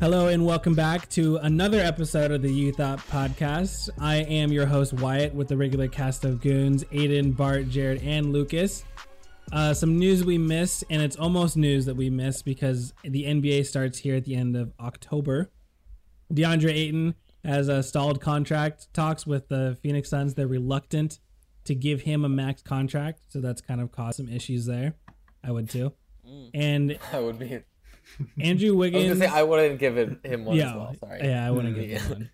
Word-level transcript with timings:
Hello 0.00 0.28
and 0.28 0.46
welcome 0.46 0.74
back 0.74 1.08
to 1.08 1.38
another 1.38 1.80
episode 1.80 2.30
of 2.30 2.40
the 2.40 2.52
You 2.52 2.72
Thought 2.72 3.00
podcast. 3.08 3.90
I 3.98 4.18
am 4.18 4.52
your 4.52 4.64
host 4.64 4.92
Wyatt 4.92 5.34
with 5.34 5.48
the 5.48 5.56
regular 5.56 5.88
cast 5.88 6.24
of 6.24 6.40
goons: 6.40 6.84
Aiden, 6.84 7.36
Bart, 7.36 7.68
Jared, 7.68 8.02
and 8.04 8.32
Lucas. 8.32 8.84
Uh, 9.52 9.74
some 9.74 9.98
news 9.98 10.24
we 10.24 10.38
missed, 10.38 10.84
and 10.88 11.02
it's 11.02 11.16
almost 11.16 11.56
news 11.56 11.84
that 11.86 11.96
we 11.96 12.10
missed 12.10 12.44
because 12.44 12.92
the 13.02 13.24
NBA 13.24 13.66
starts 13.66 13.98
here 13.98 14.14
at 14.14 14.24
the 14.24 14.36
end 14.36 14.54
of 14.54 14.72
October. 14.78 15.50
DeAndre 16.32 16.70
Ayton 16.70 17.14
has 17.42 17.68
a 17.68 17.82
stalled 17.82 18.20
contract 18.20 18.92
talks 18.94 19.26
with 19.26 19.48
the 19.48 19.76
Phoenix 19.82 20.10
Suns. 20.10 20.34
They're 20.34 20.46
reluctant 20.46 21.18
to 21.64 21.74
give 21.74 22.02
him 22.02 22.24
a 22.24 22.28
max 22.28 22.62
contract, 22.62 23.22
so 23.30 23.40
that's 23.40 23.60
kind 23.60 23.80
of 23.80 23.90
caused 23.90 24.18
some 24.18 24.28
issues 24.28 24.64
there. 24.66 24.94
I 25.42 25.50
would 25.50 25.68
too. 25.68 25.92
And 26.54 26.98
That 27.12 27.24
would 27.24 27.40
be. 27.40 27.62
Andrew 28.40 28.68
I 28.68 28.70
was 28.72 28.78
Wiggins. 28.78 29.18
gonna 29.18 29.30
say 29.30 29.36
I 29.38 29.42
wouldn't 29.42 29.78
give 29.78 29.96
it 29.98 30.24
him 30.24 30.44
one 30.44 30.56
yeah, 30.56 30.70
as 30.70 30.74
well. 30.74 30.94
Sorry. 31.00 31.20
yeah, 31.24 31.46
I 31.46 31.50
wouldn't 31.50 31.74
give 31.74 31.88
Yeah. 31.90 31.98
him 32.00 32.10
one. 32.10 32.30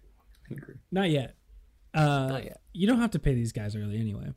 Not 0.91 1.11
yet. 1.11 1.35
Uh, 1.95 2.27
Not 2.27 2.45
yet. 2.45 2.61
You 2.73 2.89
don't 2.89 2.99
have 3.01 3.13
to 3.13 3.21
pay 3.21 3.35
these 3.35 3.53
guys 3.53 3.77
early 3.77 4.01
anyway. 4.01 4.33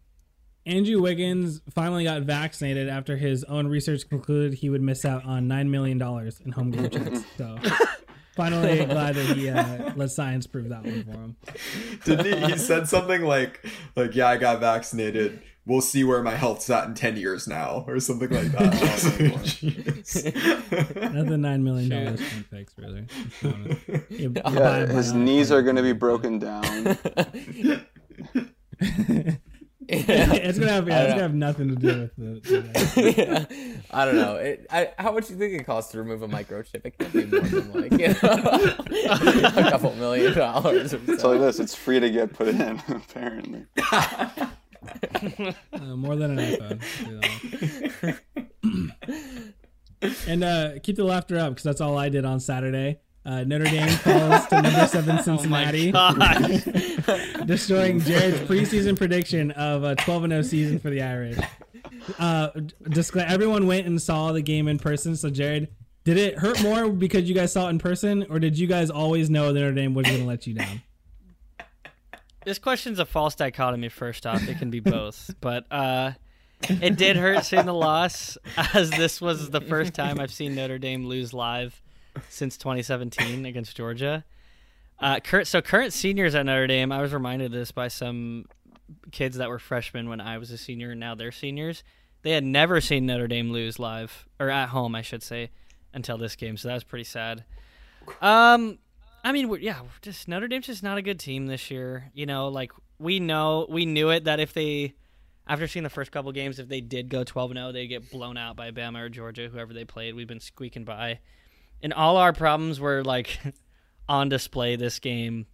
Andrew 0.67 1.01
Wiggins 1.01 1.59
finally 1.73 2.03
got 2.03 2.21
vaccinated 2.21 2.87
after 2.87 3.17
his 3.17 3.43
own 3.45 3.65
research 3.65 4.07
concluded 4.07 4.53
he 4.53 4.69
would 4.69 4.81
miss 4.83 5.05
out 5.05 5.25
on 5.25 5.47
nine 5.47 5.71
million 5.71 5.97
dollars 5.97 6.39
in 6.45 6.51
homegrown 6.51 6.91
checks. 6.91 7.23
So, 7.35 7.57
finally, 8.35 8.85
glad 8.85 9.15
that 9.15 9.35
he 9.35 9.49
uh, 9.49 9.91
let 9.95 10.11
science 10.11 10.45
prove 10.45 10.69
that 10.69 10.83
one 10.83 11.03
for 11.03 11.11
him. 11.13 11.35
Didn't 12.05 12.43
he? 12.43 12.51
He 12.51 12.57
said 12.59 12.87
something 12.87 13.23
like, 13.23 13.65
"Like 13.95 14.13
yeah, 14.13 14.27
I 14.27 14.37
got 14.37 14.59
vaccinated. 14.59 15.41
We'll 15.67 15.81
see 15.81 16.03
where 16.05 16.23
my 16.23 16.35
health's 16.35 16.69
at 16.69 16.87
in 16.87 16.93
ten 16.93 17.17
years 17.17 17.47
now, 17.47 17.83
or 17.87 17.99
something 17.99 18.29
like 18.29 18.51
that." 18.53 18.73
Another 20.95 21.37
nine 21.37 21.63
million 21.63 21.89
dollars 21.89 22.21
can't 22.29 22.45
fix, 22.47 22.73
really. 22.77 23.05
Let's. 23.43 23.77
Yeah, 24.09 24.29
Yeah, 24.53 24.85
his 24.87 25.13
knees 25.13 25.51
are 25.51 25.61
gonna 25.61 25.83
be 25.83 25.93
broken 25.93 26.39
down. 26.39 26.63
it's 29.89 30.59
gonna 30.59 30.71
have 30.71 30.87
yeah, 30.87 30.97
I 30.97 31.01
it's 31.01 31.09
don't 31.09 31.09
gonna 31.09 31.21
have 31.21 31.33
nothing 31.33 31.69
to 31.69 31.75
do 31.75 31.87
with 31.87 32.15
the. 32.17 32.39
the 32.41 33.13
yeah. 33.17 33.45
I 33.91 34.05
don't 34.05 34.15
know. 34.15 34.35
It, 34.35 34.67
I, 34.69 34.91
how 34.97 35.11
much 35.11 35.27
do 35.27 35.33
you 35.33 35.39
think 35.39 35.53
it 35.61 35.63
costs 35.65 35.91
to 35.91 35.99
remove 35.99 36.21
a 36.23 36.27
microchip? 36.27 36.85
It 36.85 36.97
can't 36.97 37.13
be 37.13 37.25
more 37.25 37.41
than 37.41 37.73
like 37.73 37.91
you 37.91 38.07
know, 38.09 39.49
a 39.55 39.69
couple 39.71 39.93
million 39.95 40.33
dollars. 40.33 40.93
Or 40.93 40.99
It's 41.07 41.21
so. 41.21 41.31
like 41.31 41.39
this. 41.39 41.59
It's 41.59 41.75
free 41.75 41.99
to 41.99 42.09
get 42.09 42.33
put 42.33 42.49
in, 42.49 42.81
apparently. 42.89 43.65
uh, 45.73 45.95
more 45.95 46.15
than 46.15 46.37
an 46.37 46.79
iPhone. 48.01 48.19
and 50.27 50.43
uh, 50.43 50.71
keep 50.83 50.95
the 50.95 51.03
laughter 51.03 51.37
up 51.37 51.49
because 51.51 51.63
that's 51.63 51.81
all 51.81 51.97
I 51.97 52.09
did 52.09 52.25
on 52.25 52.39
Saturday. 52.39 52.99
Uh, 53.25 53.43
Notre 53.43 53.65
Dame 53.65 53.89
falls 53.89 54.47
to 54.47 54.61
number 54.61 54.87
seven 54.87 55.21
Cincinnati, 55.23 55.91
destroying 57.45 57.99
Jared's 57.99 58.39
preseason 58.49 58.97
prediction 58.97 59.51
of 59.51 59.83
a 59.83 59.95
12 59.95 60.29
0 60.29 60.41
season 60.43 60.79
for 60.79 60.89
the 60.89 61.01
Irish. 61.01 61.37
Uh, 62.19 62.51
discla- 62.83 63.29
everyone 63.29 63.67
went 63.67 63.85
and 63.85 64.01
saw 64.01 64.31
the 64.31 64.41
game 64.41 64.69
in 64.69 64.79
person. 64.79 65.17
So, 65.17 65.29
Jared, 65.29 65.67
did 66.05 66.17
it 66.17 66.37
hurt 66.39 66.61
more 66.63 66.89
because 66.89 67.27
you 67.27 67.35
guys 67.35 67.51
saw 67.51 67.67
it 67.67 67.71
in 67.71 67.79
person, 67.79 68.25
or 68.29 68.39
did 68.39 68.57
you 68.57 68.65
guys 68.65 68.89
always 68.89 69.29
know 69.29 69.51
that 69.51 69.59
Notre 69.59 69.73
Dame 69.73 69.93
was 69.93 70.07
going 70.07 70.21
to 70.21 70.25
let 70.25 70.47
you 70.47 70.53
down? 70.53 70.81
This 72.47 72.59
question's 72.59 72.97
a 72.97 73.05
false 73.05 73.35
dichotomy. 73.35 73.89
First 73.89 74.25
off, 74.25 74.47
it 74.47 74.57
can 74.57 74.69
be 74.69 74.79
both, 74.79 75.35
but 75.41 75.69
uh, 75.69 76.11
it 76.69 76.95
did 76.95 77.17
hurt 77.17 77.43
seeing 77.43 77.65
the 77.65 77.73
loss, 77.73 78.37
as 78.73 78.89
this 78.89 79.19
was 79.19 79.49
the 79.49 79.59
first 79.59 79.93
time 79.93 80.17
I've 80.17 80.31
seen 80.31 80.55
Notre 80.55 80.77
Dame 80.77 81.05
lose 81.05 81.33
live 81.33 81.81
since 82.29 82.57
2017 82.57 83.45
against 83.45 83.75
Georgia. 83.75 84.23
Uh, 84.97 85.19
cur- 85.19 85.43
so 85.43 85.61
current 85.61 85.91
seniors 85.91 86.35
at 86.35 86.45
Notre 86.45 86.67
Dame, 86.67 86.89
I 86.93 87.01
was 87.01 87.13
reminded 87.13 87.47
of 87.47 87.51
this 87.51 87.73
by 87.73 87.89
some 87.89 88.45
kids 89.11 89.35
that 89.35 89.49
were 89.49 89.59
freshmen 89.59 90.07
when 90.07 90.21
I 90.21 90.37
was 90.37 90.49
a 90.49 90.57
senior, 90.57 90.91
and 90.91 91.01
now 91.01 91.15
they're 91.15 91.33
seniors. 91.33 91.83
They 92.21 92.31
had 92.31 92.45
never 92.45 92.79
seen 92.79 93.05
Notre 93.05 93.27
Dame 93.27 93.51
lose 93.51 93.77
live 93.77 94.25
or 94.39 94.49
at 94.49 94.69
home, 94.69 94.95
I 94.95 95.01
should 95.01 95.21
say, 95.21 95.49
until 95.93 96.17
this 96.17 96.37
game. 96.37 96.55
So 96.55 96.69
that 96.69 96.75
was 96.75 96.85
pretty 96.85 97.03
sad. 97.03 97.43
Um, 98.21 98.79
I 99.27 99.33
mean, 99.33 99.49
we're, 99.49 99.59
yeah, 99.59 99.81
we're 99.81 99.89
just 100.01 100.29
Notre 100.29 100.47
Dame's 100.47 100.67
just 100.67 100.83
not 100.83 100.97
a 100.97 101.01
good 101.01 101.19
team 101.19 101.47
this 101.47 101.69
year. 101.69 102.09
You 102.13 102.25
know, 102.25 102.47
like 102.47 102.71
we 102.97 103.19
know, 103.19 103.65
we 103.67 103.85
knew 103.85 104.09
it 104.09 104.23
that 104.23 104.39
if 104.39 104.53
they, 104.53 104.93
after 105.45 105.67
seeing 105.67 105.83
the 105.83 105.89
first 105.89 106.13
couple 106.13 106.31
games, 106.31 106.59
if 106.59 106.69
they 106.69 106.79
did 106.79 107.09
go 107.09 107.25
12 107.25 107.51
0, 107.51 107.71
they'd 107.73 107.87
get 107.87 108.09
blown 108.09 108.37
out 108.37 108.55
by 108.55 108.71
Bama 108.71 109.01
or 109.01 109.09
Georgia, 109.09 109.49
whoever 109.49 109.73
they 109.73 109.83
played. 109.83 110.15
We've 110.15 110.29
been 110.29 110.39
squeaking 110.39 110.85
by. 110.85 111.19
And 111.83 111.91
all 111.91 112.15
our 112.15 112.31
problems 112.31 112.79
were 112.79 113.03
like 113.03 113.37
on 114.07 114.29
display 114.29 114.77
this 114.77 114.99
game. 114.99 115.45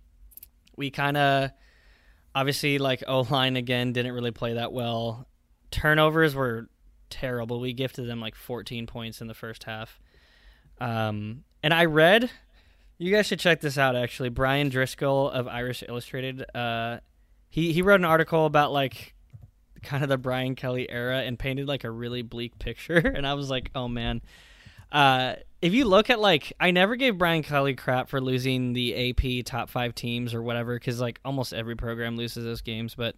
We 0.78 0.92
kind 0.92 1.18
of, 1.18 1.50
obviously, 2.36 2.78
like 2.78 3.04
O 3.08 3.22
line 3.22 3.56
again 3.56 3.92
didn't 3.92 4.14
really 4.14 4.30
play 4.30 4.54
that 4.54 4.72
well. 4.72 5.28
Turnovers 5.72 6.36
were 6.36 6.70
terrible. 7.10 7.60
We 7.60 7.74
gifted 7.74 8.08
them 8.08 8.20
like 8.20 8.36
14 8.36 8.86
points 8.86 9.20
in 9.20 9.26
the 9.26 9.34
first 9.34 9.64
half. 9.64 10.00
Um, 10.80 11.44
and 11.64 11.74
I 11.74 11.86
read 11.86 12.30
you 12.98 13.12
guys 13.12 13.28
should 13.28 13.40
check 13.40 13.62
this 13.62 13.78
out. 13.78 13.96
Actually, 13.96 14.30
Bryan 14.30 14.70
Driskell 14.70 15.32
of 15.32 15.48
Irish 15.48 15.84
Illustrated. 15.88 16.46
Uh, 16.56 17.00
he 17.50 17.74
he 17.74 17.82
wrote 17.82 18.00
an 18.00 18.06
article 18.06 18.46
about 18.46 18.72
like 18.72 19.14
kind 19.84 20.02
of 20.04 20.10
the 20.10 20.18
Brian 20.18 20.56
Kelly 20.56 20.90
era 20.90 21.20
and 21.20 21.38
painted 21.38 21.68
like 21.68 21.84
a 21.84 21.92
really 21.92 22.22
bleak 22.22 22.58
picture. 22.58 22.98
And 23.16 23.28
I 23.28 23.34
was 23.36 23.50
like, 23.50 23.70
oh 23.76 23.88
man. 23.88 24.22
Uh, 24.92 25.36
if 25.62 25.74
you 25.74 25.86
look 25.86 26.10
at 26.10 26.20
like, 26.20 26.54
I 26.60 26.72
never 26.72 26.96
gave 26.96 27.18
Brian 27.18 27.42
Kelly 27.42 27.74
crap 27.74 28.10
for 28.10 28.22
losing 28.22 28.74
the 28.74 29.10
AP 29.10 29.46
top 29.46 29.70
five 29.70 29.96
teams 29.96 30.34
or 30.34 30.42
whatever, 30.42 30.76
because 30.76 31.00
like 31.00 31.20
almost 31.24 31.54
every 31.54 31.76
program 31.76 32.16
loses 32.16 32.44
those 32.44 32.62
games. 32.62 32.96
But 32.96 33.16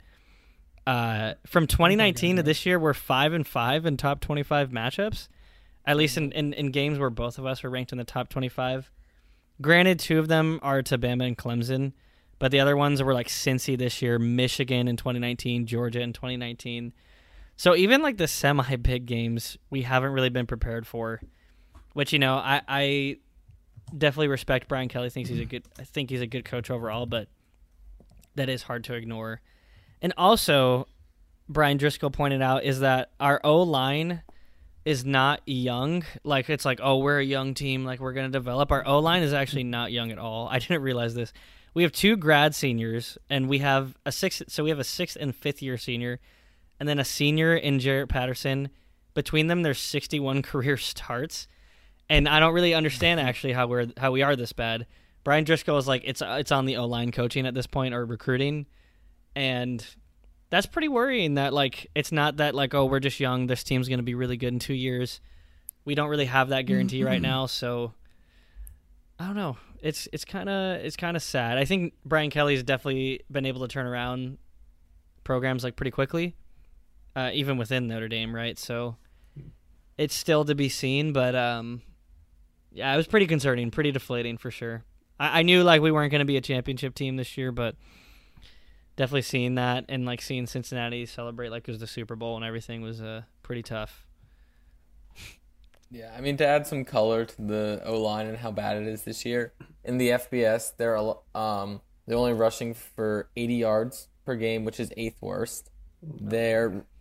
uh, 0.88 1.34
from 1.46 1.68
2019 1.68 2.38
to 2.38 2.44
this 2.44 2.66
year, 2.66 2.80
we're 2.80 2.94
five 2.94 3.34
and 3.34 3.46
five 3.46 3.86
in 3.86 3.98
top 3.98 4.22
25 4.22 4.70
matchups. 4.70 5.28
At 5.88 5.98
least 5.98 6.18
in, 6.18 6.32
in, 6.32 6.54
in 6.54 6.72
games 6.72 6.98
where 6.98 7.10
both 7.10 7.38
of 7.38 7.46
us 7.46 7.64
are 7.64 7.70
ranked 7.70 7.92
in 7.92 7.98
the 7.98 8.04
top 8.04 8.30
25. 8.30 8.90
Granted, 9.62 10.00
two 10.00 10.20
of 10.20 10.28
them 10.28 10.60
are 10.62 10.82
to 10.84 10.98
Bama 10.98 11.28
and 11.28 11.38
Clemson, 11.38 11.94
but 12.40 12.52
the 12.52 12.60
other 12.60 12.76
ones 12.76 13.02
were 13.02 13.14
like 13.14 13.28
Cincy 13.28 13.78
this 13.78 14.02
year, 14.02 14.20
Michigan 14.20 14.88
in 14.88 14.98
2019, 14.98 15.66
Georgia 15.66 16.02
in 16.02 16.14
2019. 16.14 16.94
So 17.58 17.76
even 17.76 18.02
like 18.02 18.18
the 18.18 18.28
semi 18.28 18.76
big 18.76 19.06
games, 19.06 19.58
we 19.70 19.84
haven't 19.84 20.12
really 20.12 20.30
been 20.30 20.46
prepared 20.46 20.86
for. 20.86 21.22
Which 21.94 22.12
you 22.12 22.20
know, 22.20 22.36
I, 22.36 22.62
I 22.68 23.18
definitely 23.98 24.28
respect 24.28 24.68
Brian 24.68 24.90
Kelly. 24.90 25.10
thinks 25.10 25.30
he's 25.30 25.40
a 25.40 25.46
good. 25.46 25.64
I 25.80 25.84
think 25.84 26.10
he's 26.10 26.22
a 26.22 26.28
good 26.28 26.44
coach 26.44 26.70
overall, 26.70 27.06
but 27.06 27.30
that 28.36 28.50
is 28.50 28.64
hard 28.64 28.84
to 28.86 28.94
ignore. 28.94 29.40
And 30.02 30.14
also, 30.18 30.88
Bryan 31.48 31.78
Driskell 31.78 32.12
pointed 32.12 32.42
out 32.42 32.66
is 32.66 32.82
that 32.82 33.12
our 33.20 33.40
O 33.46 33.62
line 33.62 34.22
is 34.86 35.04
not 35.04 35.42
young. 35.46 36.04
Like 36.24 36.50
it's 36.50 36.64
like, 36.64 36.80
oh, 36.82 37.00
we're 37.00 37.20
a 37.20 37.26
young 37.26 37.56
team, 37.56 37.84
like 37.84 38.00
we're 38.00 38.14
gonna 38.14 38.30
develop. 38.30 38.72
Our 38.72 38.88
O 38.88 39.00
line 39.00 39.24
is 39.24 39.34
actually 39.34 39.64
not 39.64 39.92
young 39.92 40.12
at 40.12 40.20
all. 40.20 40.48
I 40.52 40.60
didn't 40.60 40.82
realize 40.82 41.16
this. 41.16 41.34
We 41.74 41.84
have 41.84 41.92
two 41.92 42.16
grad 42.16 42.56
seniors, 42.56 43.18
and 43.30 43.50
we 43.50 43.58
have 43.60 43.96
a 44.06 44.12
sixth. 44.12 44.44
So 44.48 44.64
we 44.64 44.70
have 44.70 44.80
a 44.80 44.86
sixth 44.86 45.18
and 45.20 45.36
fifth 45.36 45.62
year 45.62 45.78
senior, 45.78 46.20
and 46.80 46.88
then 46.88 47.00
a 47.00 47.06
senior 47.06 47.56
in 47.56 47.80
Jarrett 47.80 48.08
Patterson. 48.08 48.70
Between 49.14 49.48
them, 49.48 49.64
there's 49.64 49.80
61 49.80 50.42
career 50.44 50.78
starts, 50.78 51.48
and 52.10 52.30
I 52.30 52.40
don't 52.40 52.54
really 52.54 52.74
understand 52.74 53.20
actually 53.20 53.54
how 53.54 53.68
we're 53.68 53.88
how 53.98 54.12
we 54.12 54.22
are 54.22 54.36
this 54.36 54.54
bad. 54.54 54.86
Bryan 55.24 55.44
Driskell 55.44 55.80
is 55.80 55.88
like 55.88 56.04
it's 56.06 56.22
it's 56.24 56.52
on 56.52 56.66
the 56.66 56.78
O 56.78 56.86
line 56.86 57.12
coaching 57.12 57.48
at 57.48 57.56
this 57.56 57.68
point 57.68 57.94
or 57.94 58.06
recruiting, 58.06 58.68
and 59.36 59.86
that's 60.56 60.68
pretty 60.68 60.88
worrying 60.88 61.34
that 61.34 61.54
like 61.54 61.92
it's 61.96 62.14
not 62.14 62.38
that 62.38 62.56
like 62.56 62.74
oh 62.74 62.86
we're 62.86 63.02
just 63.02 63.20
young 63.20 63.48
this 63.48 63.62
team's 63.62 63.90
going 63.90 64.00
to 64.00 64.04
be 64.04 64.16
really 64.16 64.38
good 64.38 64.54
in 64.54 64.60
2 64.60 64.74
years. 64.74 65.20
We 65.84 65.96
don't 65.96 66.08
really 66.08 66.26
have 66.26 66.48
that 66.50 66.62
guarantee 66.62 67.04
right 67.04 67.22
now, 67.22 67.46
so 67.46 67.92
I 69.20 69.26
don't 69.28 69.36
know. 69.36 69.58
It's 69.82 70.08
it's 70.14 70.24
kind 70.24 70.48
of 70.48 70.78
it's 70.78 70.96
kind 70.96 71.18
of 71.18 71.24
sad. 71.24 71.58
I 71.58 71.66
think 71.66 71.94
Brian 72.06 72.30
Kelly's 72.30 72.64
definitely 72.64 73.20
been 73.30 73.46
able 73.46 73.60
to 73.62 73.68
turn 73.68 73.86
around 73.86 74.38
programs 75.26 75.62
like 75.62 75.76
pretty 75.76 75.92
quickly. 75.92 76.38
Uh, 77.18 77.32
even 77.34 77.58
within 77.58 77.90
Notre 77.90 78.08
Dame, 78.08 78.34
right? 78.34 78.58
So 78.58 78.96
it's 79.98 80.16
still 80.16 80.46
to 80.46 80.56
be 80.56 80.70
seen, 80.70 81.12
but 81.12 81.36
um 81.36 81.82
yeah, 82.72 82.94
it 82.94 82.98
was 82.98 83.08
pretty 83.08 83.28
concerning, 83.28 83.72
pretty 83.72 83.92
deflating 83.92 84.38
for 84.38 84.52
sure. 84.52 84.86
I, 85.20 85.40
I 85.40 85.42
knew 85.42 85.64
like 85.64 85.82
we 85.82 85.92
weren't 85.92 86.12
going 86.12 86.20
to 86.20 86.26
be 86.26 86.38
a 86.38 86.42
championship 86.42 86.96
team 86.96 87.18
this 87.18 87.38
year, 87.38 87.52
but 87.52 87.76
definitely 88.96 89.24
seeing 89.24 89.56
that 89.56 89.86
and 89.90 90.06
like 90.06 90.22
seeing 90.22 90.48
Cincinnati 90.48 91.06
celebrate 91.06 91.50
like 91.50 91.68
it 91.68 91.72
was 91.72 91.80
the 91.80 91.88
Super 91.88 92.16
Bowl 92.16 92.36
and 92.36 92.46
everything 92.46 92.82
was 92.82 93.02
uh, 93.02 93.24
pretty 93.44 93.64
tough. 93.64 94.06
Yeah, 95.92 96.14
I 96.18 96.22
mean 96.22 96.38
to 96.38 96.48
add 96.48 96.66
some 96.68 96.84
color 96.84 97.26
to 97.26 97.42
the 97.42 97.82
O 97.86 98.02
line 98.02 98.28
and 98.28 98.38
how 98.38 98.52
bad 98.52 98.78
it 98.78 98.88
is 98.88 99.04
this 99.04 99.26
year. 99.26 99.54
In 99.84 99.98
the 99.98 100.10
FBS, 100.10 100.74
they're 100.78 100.98
um 101.36 101.82
they're 102.06 102.18
only 102.18 102.34
rushing 102.34 102.74
for 102.74 103.30
80 103.36 103.56
yards 103.56 104.08
per 104.26 104.36
game, 104.36 104.66
which 104.66 104.80
is 104.80 104.92
eighth 104.98 105.22
worst. 105.22 105.72
They 106.02 106.52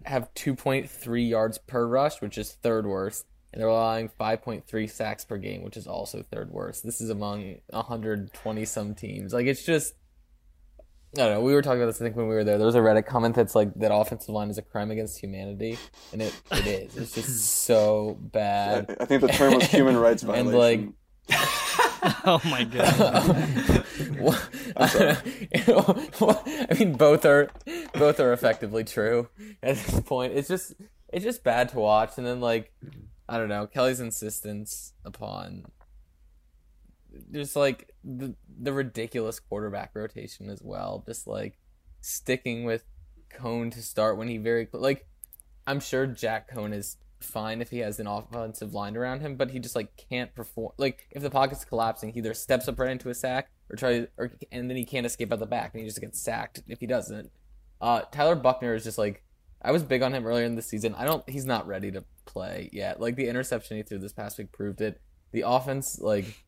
have 0.04 0.32
2.3 0.34 1.28
yards 1.28 1.58
per 1.58 1.86
rush, 1.86 2.22
which 2.22 2.38
is 2.38 2.52
third 2.52 2.86
worst, 2.86 3.26
and 3.52 3.60
they're 3.60 3.68
allowing 3.68 4.08
5.3 4.08 4.90
sacks 4.90 5.24
per 5.24 5.36
game, 5.36 5.62
which 5.62 5.76
is 5.76 5.86
also 5.86 6.22
third 6.22 6.50
worst. 6.50 6.84
This 6.84 7.00
is 7.00 7.10
among 7.10 7.56
120 7.70 8.64
some 8.64 8.94
teams. 8.94 9.34
Like 9.34 9.46
it's 9.46 9.64
just 9.64 9.94
I 11.16 11.20
don't 11.26 11.30
know. 11.34 11.40
We 11.42 11.54
were 11.54 11.62
talking 11.62 11.80
about 11.80 11.86
this. 11.92 12.00
I 12.00 12.04
think 12.04 12.16
when 12.16 12.28
we 12.28 12.34
were 12.34 12.44
there, 12.44 12.58
there 12.58 12.66
was 12.66 12.74
a 12.74 12.80
Reddit 12.80 13.06
comment 13.06 13.34
that's 13.36 13.54
like 13.54 13.72
that 13.76 13.94
offensive 13.94 14.30
line 14.30 14.50
is 14.50 14.58
a 14.58 14.62
crime 14.62 14.90
against 14.90 15.18
humanity, 15.20 15.78
and 16.12 16.20
it, 16.22 16.34
it 16.52 16.66
is. 16.66 16.96
It's 16.96 17.14
just 17.14 17.46
so 17.64 18.18
bad. 18.20 18.96
I 19.00 19.04
think 19.04 19.20
the 19.22 19.28
term 19.28 19.54
was 19.54 19.64
human 19.64 19.96
rights 19.96 20.22
And, 20.24 20.50
violation. 20.50 20.94
like, 21.30 21.38
Oh 22.26 22.40
my 22.44 22.64
god. 22.64 23.84
What- 24.18 24.48
I'm. 24.76 25.16
I 26.70 26.76
mean, 26.78 26.94
both 26.94 27.24
are 27.24 27.48
both 27.94 28.20
are 28.20 28.32
effectively 28.32 28.84
true 28.84 29.28
at 29.62 29.76
this 29.76 30.00
point. 30.00 30.32
It's 30.34 30.48
just 30.48 30.74
it's 31.12 31.24
just 31.24 31.44
bad 31.44 31.68
to 31.70 31.78
watch, 31.78 32.18
and 32.18 32.26
then 32.26 32.40
like 32.40 32.72
I 33.28 33.38
don't 33.38 33.48
know 33.48 33.66
Kelly's 33.66 34.00
insistence 34.00 34.92
upon 35.04 35.66
just 37.32 37.56
like 37.56 37.90
the 38.02 38.34
the 38.60 38.72
ridiculous 38.72 39.40
quarterback 39.40 39.90
rotation 39.94 40.50
as 40.50 40.60
well. 40.62 41.02
Just 41.06 41.26
like 41.26 41.58
sticking 42.00 42.64
with 42.64 42.84
Coan 43.32 43.72
to 43.72 43.82
start 43.82 44.16
when 44.16 44.28
he 44.28 44.38
very 44.38 44.68
like 44.72 45.06
I'm 45.66 45.80
sure 45.80 46.06
Jack 46.06 46.50
Coan 46.52 46.72
is 46.74 46.96
fine 47.20 47.60
if 47.60 47.70
he 47.70 47.78
has 47.78 47.98
an 47.98 48.06
offensive 48.06 48.74
line 48.74 48.96
around 48.96 49.20
him, 49.20 49.36
but 49.36 49.50
he 49.50 49.58
just 49.58 49.74
like 49.74 49.96
can't 49.96 50.34
perform. 50.34 50.72
Like 50.78 51.08
if 51.10 51.22
the 51.22 51.30
pocket's 51.30 51.64
collapsing, 51.64 52.12
he 52.12 52.18
either 52.18 52.34
steps 52.34 52.68
up 52.68 52.78
right 52.78 52.90
into 52.90 53.08
a 53.08 53.14
sack 53.14 53.50
or 53.70 53.76
tries, 53.76 54.06
or 54.18 54.32
and 54.52 54.68
then 54.68 54.76
he 54.76 54.84
can't 54.84 55.06
escape 55.06 55.32
out 55.32 55.38
the 55.38 55.46
back, 55.46 55.72
and 55.74 55.80
he 55.80 55.88
just 55.88 56.00
gets 56.00 56.20
sacked 56.20 56.62
if 56.68 56.80
he 56.80 56.86
doesn't. 56.86 57.30
Uh, 57.80 58.02
Tyler 58.12 58.36
Buchner 58.36 58.74
is 58.74 58.84
just 58.84 58.98
like 58.98 59.24
I 59.62 59.72
was 59.72 59.82
big 59.82 60.02
on 60.02 60.14
him 60.14 60.26
earlier 60.26 60.44
in 60.44 60.56
the 60.56 60.62
season. 60.62 60.94
I 60.94 61.04
don't. 61.04 61.28
He's 61.28 61.46
not 61.46 61.66
ready 61.66 61.90
to 61.92 62.04
play 62.26 62.68
yet. 62.72 63.00
Like 63.00 63.16
the 63.16 63.28
interception 63.28 63.78
he 63.78 63.82
threw 63.82 63.98
this 63.98 64.12
past 64.12 64.38
week 64.38 64.52
proved 64.52 64.80
it. 64.80 65.00
The 65.32 65.44
offense 65.46 65.98
like 65.98 66.43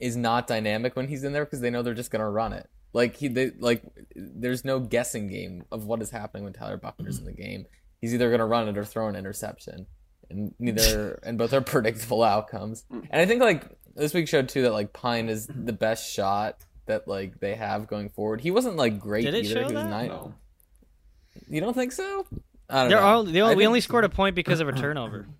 is 0.00 0.16
not 0.16 0.46
dynamic 0.46 0.96
when 0.96 1.08
he's 1.08 1.24
in 1.24 1.32
there 1.32 1.44
because 1.44 1.60
they 1.60 1.70
know 1.70 1.82
they're 1.82 1.94
just 1.94 2.10
gonna 2.10 2.28
run 2.30 2.52
it. 2.52 2.68
Like 2.92 3.16
he, 3.16 3.28
they, 3.28 3.50
like 3.58 3.82
there's 4.16 4.64
no 4.64 4.80
guessing 4.80 5.28
game 5.28 5.64
of 5.70 5.84
what 5.86 6.02
is 6.02 6.10
happening 6.10 6.44
when 6.44 6.52
Tyler 6.52 6.76
Buchner's 6.78 7.18
in 7.18 7.24
the 7.24 7.32
game. 7.32 7.66
He's 8.00 8.12
either 8.14 8.30
gonna 8.30 8.46
run 8.46 8.66
it 8.68 8.76
or 8.78 8.84
throw 8.84 9.08
an 9.08 9.14
interception, 9.16 9.86
and 10.30 10.54
neither 10.58 11.20
and 11.22 11.38
both 11.38 11.52
are 11.52 11.60
predictable 11.60 12.22
outcomes. 12.22 12.84
Mm. 12.92 13.06
And 13.10 13.20
I 13.22 13.26
think 13.26 13.40
like 13.42 13.64
this 13.94 14.14
week 14.14 14.26
showed 14.28 14.48
too 14.48 14.62
that 14.62 14.72
like 14.72 14.92
Pyne 14.92 15.28
is 15.28 15.46
the 15.46 15.72
best 15.72 16.10
shot 16.12 16.64
that 16.86 17.06
like 17.06 17.38
they 17.40 17.54
have 17.54 17.86
going 17.86 18.08
forward. 18.08 18.40
He 18.40 18.50
wasn't 18.50 18.76
like 18.76 18.98
great 18.98 19.24
Did 19.24 19.34
it 19.34 19.44
either. 19.44 19.54
show 19.54 19.68
he 19.68 19.74
was 19.74 19.82
that? 19.84 19.90
nine. 19.90 20.08
No. 20.08 20.34
You 21.48 21.60
don't 21.60 21.74
think 21.74 21.92
so? 21.92 22.26
I 22.68 22.80
don't 22.82 22.88
They're 22.90 23.00
know. 23.00 23.06
all, 23.06 23.24
they, 23.24 23.40
I 23.40 23.48
we 23.50 23.56
think- 23.56 23.66
only 23.68 23.80
scored 23.80 24.04
a 24.04 24.08
point 24.08 24.34
because 24.34 24.60
of 24.60 24.68
a 24.68 24.72
turnover. 24.72 25.28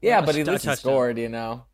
Yeah, 0.00 0.18
a 0.20 0.22
but 0.22 0.36
at 0.36 0.42
stu- 0.42 0.52
least 0.52 0.62
he 0.62 0.68
touchdown. 0.68 0.76
scored. 0.76 1.18
You 1.18 1.28
know. 1.28 1.64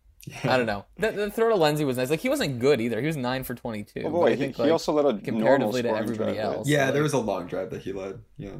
I 0.44 0.56
don't 0.56 0.66
know. 0.66 0.84
The, 0.96 1.10
the 1.10 1.30
throw 1.30 1.50
to 1.50 1.54
Lindsay 1.54 1.84
was 1.84 1.96
nice. 1.96 2.10
Like 2.10 2.20
he 2.20 2.28
wasn't 2.28 2.58
good 2.58 2.80
either. 2.80 3.00
He 3.00 3.06
was 3.06 3.16
nine 3.16 3.44
for 3.44 3.54
twenty 3.54 3.82
two. 3.82 4.02
Oh 4.06 4.10
boy, 4.10 4.36
he, 4.36 4.48
he 4.48 4.70
also 4.70 4.92
led 4.92 5.04
a 5.04 5.08
normal 5.08 5.22
comparatively 5.24 5.82
to 5.82 5.88
everybody 5.90 6.34
drive, 6.34 6.44
else. 6.44 6.68
Yeah, 6.68 6.86
like- 6.86 6.94
there 6.94 7.02
was 7.02 7.12
a 7.12 7.18
long 7.18 7.46
drive 7.46 7.70
that 7.70 7.82
he 7.82 7.92
led. 7.92 8.20
Yeah. 8.36 8.56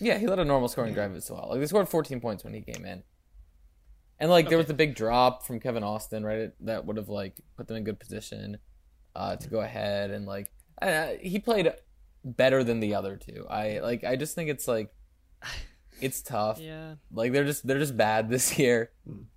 Yeah, 0.00 0.18
he 0.18 0.26
led 0.26 0.38
a 0.38 0.44
normal 0.44 0.68
scoring 0.68 0.94
drive 0.94 1.14
as 1.14 1.30
well. 1.30 1.48
Like 1.50 1.60
they 1.60 1.66
scored 1.66 1.88
14 1.88 2.20
points 2.20 2.42
when 2.42 2.54
he 2.54 2.62
came 2.62 2.84
in, 2.84 3.02
and 4.18 4.30
like 4.30 4.48
there 4.48 4.58
was 4.58 4.66
the 4.66 4.74
big 4.74 4.94
drop 4.94 5.46
from 5.46 5.60
Kevin 5.60 5.84
Austin, 5.84 6.24
right? 6.24 6.50
That 6.60 6.86
would 6.86 6.96
have 6.96 7.08
like 7.08 7.40
put 7.56 7.68
them 7.68 7.76
in 7.76 7.84
good 7.84 8.00
position 8.00 8.58
uh, 9.14 9.36
to 9.36 9.48
go 9.48 9.60
ahead, 9.60 10.10
and 10.10 10.26
like 10.26 10.50
he 11.20 11.38
played 11.38 11.70
better 12.24 12.64
than 12.64 12.80
the 12.80 12.94
other 12.94 13.16
two. 13.16 13.46
I 13.48 13.80
like. 13.80 14.02
I 14.04 14.16
just 14.16 14.34
think 14.34 14.48
it's 14.48 14.66
like 14.66 14.92
it's 16.02 16.22
tough. 16.22 16.58
Yeah. 16.60 16.94
Like 17.12 17.32
they're 17.32 17.44
just 17.44 17.66
they're 17.66 17.78
just 17.78 17.96
bad 17.96 18.28
this 18.34 18.58
year. 18.58 18.90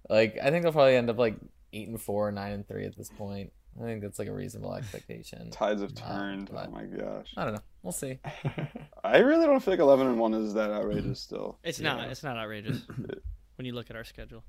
Like 0.10 0.38
I 0.42 0.50
think 0.52 0.64
they'll 0.64 0.72
probably 0.72 0.96
end 0.96 1.10
up 1.10 1.18
like 1.18 1.36
eight 1.74 1.88
and 1.88 2.00
four, 2.02 2.32
nine 2.32 2.52
and 2.54 2.68
three 2.68 2.86
at 2.86 2.96
this 2.98 3.10
point. 3.10 3.52
I 3.82 3.86
think 3.86 4.02
that's 4.04 4.20
like 4.20 4.28
a 4.28 4.34
reasonable 4.34 4.76
expectation. 4.76 5.50
Tides 5.50 5.82
have 5.82 5.92
Uh, 5.98 6.08
turned. 6.08 6.52
but- 6.54 6.68
oh 6.68 6.72
my 6.72 6.84
gosh. 6.84 7.34
I 7.36 7.44
don't 7.44 7.54
know. 7.56 7.62
We'll 7.82 7.92
see. 7.92 8.20
I 9.04 9.18
really 9.18 9.46
don't 9.48 9.60
feel 9.62 9.74
like 9.74 9.80
11 9.82 10.06
and 10.08 10.20
1 10.20 10.34
is 10.36 10.54
that 10.54 10.70
outrageous 10.70 11.20
still. 11.20 11.58
It's 11.64 11.80
Yeah. 11.80 11.96
not. 11.96 12.10
It's 12.12 12.22
not 12.24 12.38
outrageous 12.38 12.82
when 13.56 13.66
you 13.66 13.74
look 13.74 13.90
at 13.90 13.96
our 13.96 14.04
schedule. 14.04 14.44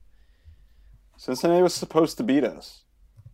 Cincinnati 1.17 1.63
was 1.63 1.75
supposed 1.75 2.17
to 2.19 2.23
beat 2.23 2.45
us. 2.45 2.83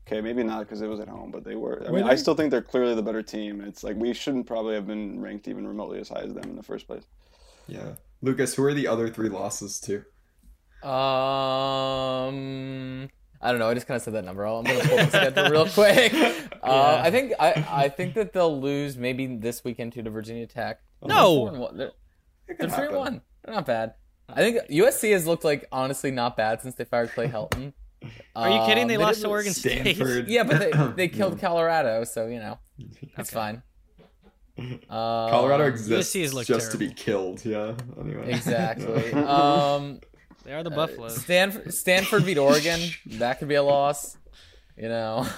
Okay, 0.07 0.21
maybe 0.21 0.43
not 0.43 0.61
because 0.61 0.81
it 0.81 0.87
was 0.89 1.01
at 1.01 1.09
home, 1.09 1.31
but 1.31 1.45
they 1.45 1.55
were. 1.55 1.85
I 1.87 1.91
mean. 1.91 2.05
I 2.05 2.15
still 2.17 2.35
think 2.35 2.51
they're 2.51 2.63
clearly 2.63 2.95
the 2.95 3.03
better 3.03 3.23
team. 3.23 3.61
It's 3.61 3.83
like 3.85 3.97
we 3.97 4.13
shouldn't 4.13 4.47
probably 4.47 4.75
have 4.75 4.87
been 4.87 5.21
ranked 5.21 5.47
even 5.49 5.67
remotely 5.67 6.01
as 6.01 6.09
high 6.09 6.21
as 6.23 6.35
them 6.35 6.45
in 6.45 6.57
the 6.57 6.63
first 6.63 6.87
place. 6.87 7.05
Yeah. 7.71 7.95
Lucas, 8.23 8.55
who 8.55 8.65
are 8.65 8.75
the 8.75 8.87
other 8.87 9.09
three 9.09 9.29
losses 9.31 9.81
to? 9.81 10.05
Um, 11.71 13.09
I 13.41 13.51
don't 13.51 13.59
know. 13.59 13.69
I 13.71 13.75
just 13.75 13.87
kind 13.87 13.97
of 13.97 14.03
said 14.03 14.15
that 14.15 14.25
number. 14.25 14.45
I'm 14.47 14.65
gonna 14.65 14.81
pull 14.81 14.97
the 14.97 15.09
schedule 15.09 15.51
real 15.51 15.69
quick. 15.69 16.13
Uh, 16.63 17.01
I 17.03 17.11
think 17.11 17.33
I, 17.41 17.65
I 17.71 17.89
think 17.89 18.13
that 18.17 18.35
they'll 18.35 18.61
lose 18.61 18.99
maybe 18.99 19.27
this 19.37 19.65
weekend 19.65 19.95
too 19.95 20.03
to 20.03 20.11
Virginia 20.11 20.47
Tech. 20.47 20.79
No! 21.03 21.09
They're 21.09 21.25
four 21.25 21.49
and 21.49 21.59
one. 21.59 21.77
They're, 21.79 21.87
It 21.89 21.93
they're 22.49 22.57
could 22.57 22.73
three 22.73 22.87
and 22.89 22.97
one. 22.97 23.23
They're 23.43 23.55
not 23.55 23.65
bad. 23.65 23.95
I 24.29 24.43
think 24.43 24.59
USC 24.71 25.11
has 25.13 25.27
looked 25.27 25.43
like 25.43 25.67
honestly 25.73 26.11
not 26.11 26.37
bad 26.37 26.61
since 26.61 26.75
they 26.75 26.85
fired 26.85 27.13
Clay 27.13 27.29
Helton. 27.29 27.73
Are 28.37 28.51
you 28.51 28.61
kidding? 28.67 28.83
Um, 28.85 28.89
They 28.89 28.97
did 28.99 29.03
lost 29.03 29.23
to 29.23 29.29
lose- 29.29 29.31
Oregon 29.33 29.55
State. 29.55 30.29
Yeah, 30.29 30.43
but 30.45 30.59
they 30.59 30.71
they 30.97 31.09
killed 31.09 31.41
Colorado, 31.41 32.05
so 32.05 32.27
you 32.27 32.41
know 32.41 32.59
it's 33.17 33.31
fine. 33.31 33.63
Uh, 34.59 34.63
Colorado 35.31 35.65
exists 35.67 36.15
USC 36.15 36.23
has 36.23 36.35
looked 36.35 36.49
just 36.49 36.73
to 36.73 36.79
be 36.79 36.93
killed. 36.93 37.45
Yeah. 37.45 37.75
Anyway. 38.01 38.33
Exactly. 38.33 39.13
um, 39.25 40.01
They 40.45 40.53
are 40.53 40.63
the 40.63 40.71
Uh, 40.71 40.77
Buffaloes. 40.77 41.21
Stanford, 41.23 41.73
Stanford 41.75 42.25
beat 42.27 42.39
Oregon. 42.39 42.81
That 43.07 43.39
could 43.39 43.49
be 43.49 43.55
a 43.57 43.63
loss. 43.63 44.17
You 44.77 44.89
know. 44.89 45.27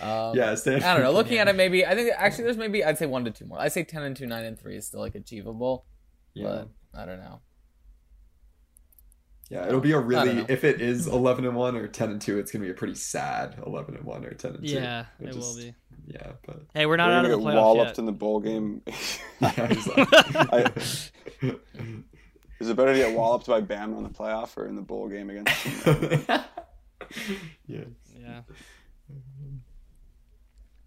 Um, 0.00 0.34
yeah, 0.34 0.54
Stanford. 0.54 0.84
I 0.84 0.94
don't 0.94 1.02
know. 1.02 1.12
Looking 1.12 1.36
at 1.36 1.46
it, 1.46 1.54
maybe 1.54 1.84
I 1.84 1.94
think 1.94 2.10
actually 2.16 2.44
there's 2.44 2.56
maybe 2.56 2.82
I'd 2.82 2.96
say 2.96 3.04
one 3.04 3.26
to 3.26 3.30
two 3.30 3.44
more. 3.44 3.60
I'd 3.60 3.70
say 3.70 3.84
ten 3.84 4.02
and 4.02 4.16
two, 4.16 4.26
nine 4.26 4.44
and 4.46 4.58
three 4.58 4.78
is 4.78 4.86
still 4.86 5.00
like 5.00 5.14
achievable, 5.14 5.84
Yeah. 6.32 6.64
but 6.94 6.98
I 6.98 7.04
don't 7.04 7.18
know. 7.20 7.42
Yeah, 9.50 9.66
it'll 9.66 9.80
be 9.80 9.92
a 9.92 9.98
really 9.98 10.44
if 10.48 10.62
it 10.64 10.80
is 10.82 11.06
eleven 11.06 11.46
and 11.46 11.56
one 11.56 11.74
or 11.76 11.86
ten 11.88 12.10
and 12.10 12.20
two, 12.20 12.38
it's 12.38 12.52
gonna 12.52 12.64
be 12.66 12.70
a 12.70 12.74
pretty 12.74 12.94
sad 12.94 13.56
eleven 13.66 13.94
and 13.96 14.04
one 14.04 14.24
or 14.24 14.34
ten 14.34 14.54
and 14.56 14.66
two. 14.66 14.74
yeah, 14.74 15.06
It 15.20 15.28
it 15.30 15.34
will 15.36 15.56
be. 15.56 15.74
Yeah, 16.06 16.32
but 16.46 16.62
Hey, 16.74 16.86
we're 16.86 16.96
not 16.96 17.08
We're 17.08 17.14
out 17.14 17.24
of 17.26 17.30
the 17.30 17.36
get 17.38 17.44
playoffs 17.46 17.54
walloped 17.54 17.88
yet. 17.90 17.98
in 17.98 18.06
the 18.06 18.12
bowl 18.12 18.40
game. 18.40 18.82
yeah. 19.40 19.50
I- 20.50 20.72
is 22.60 22.68
it 22.70 22.76
better 22.76 22.92
to 22.92 22.98
get 22.98 23.16
walloped 23.16 23.46
by 23.46 23.60
Bama 23.60 23.96
in 23.98 24.02
the 24.04 24.08
playoff 24.10 24.56
or 24.56 24.66
in 24.66 24.74
the 24.76 24.82
bowl 24.82 25.08
game 25.08 25.30
against? 25.30 25.66
yeah. 26.26 27.84
Yeah. 28.18 28.40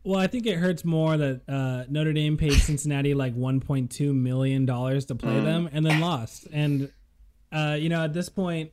Well, 0.04 0.20
I 0.20 0.26
think 0.28 0.48
it 0.48 0.58
hurts 0.58 0.84
more 0.84 1.16
that 1.16 1.42
uh, 1.48 1.84
Notre 1.88 2.14
Dame 2.14 2.36
paid 2.38 2.54
Cincinnati 2.54 3.14
like 3.14 3.36
1.2 3.36 4.14
million 4.16 4.66
dollars 4.66 5.06
to 5.06 5.16
play 5.16 5.40
them 5.40 5.70
and 5.72 5.86
then 5.86 6.00
lost. 6.00 6.48
And 6.52 6.92
uh, 7.52 7.78
you 7.80 7.90
know, 7.90 8.04
at 8.04 8.14
this 8.14 8.30
point, 8.30 8.72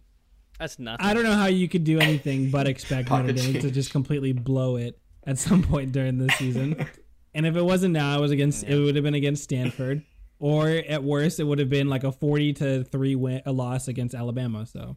That's 0.58 0.78
nothing. 0.78 1.04
I 1.04 1.14
don't 1.14 1.24
know 1.24 1.34
how 1.34 1.46
you 1.46 1.68
could 1.68 1.84
do 1.84 1.98
anything 2.00 2.50
but 2.50 2.66
expect 2.68 3.10
Notre 3.10 3.22
Pocket 3.22 3.36
Dame 3.36 3.60
to 3.60 3.70
just 3.70 3.90
completely 3.90 4.32
blow 4.32 4.76
it 4.76 4.98
at 5.26 5.38
some 5.38 5.62
point 5.62 5.92
during 5.92 6.18
the 6.18 6.30
season. 6.32 6.86
and 7.34 7.46
if 7.46 7.56
it 7.56 7.62
wasn't 7.62 7.92
now, 7.92 8.18
it 8.18 8.20
was 8.20 8.30
against 8.30 8.64
it 8.64 8.78
would 8.78 8.94
have 8.96 9.04
been 9.04 9.14
against 9.14 9.44
Stanford, 9.44 10.02
or 10.38 10.68
at 10.68 11.02
worst, 11.02 11.40
it 11.40 11.44
would 11.44 11.58
have 11.58 11.70
been 11.70 11.88
like 11.88 12.04
a 12.04 12.12
40 12.12 12.52
to 12.54 12.84
three 12.84 13.14
win 13.14 13.42
a 13.46 13.52
loss 13.52 13.88
against 13.88 14.14
Alabama. 14.14 14.66
So 14.66 14.96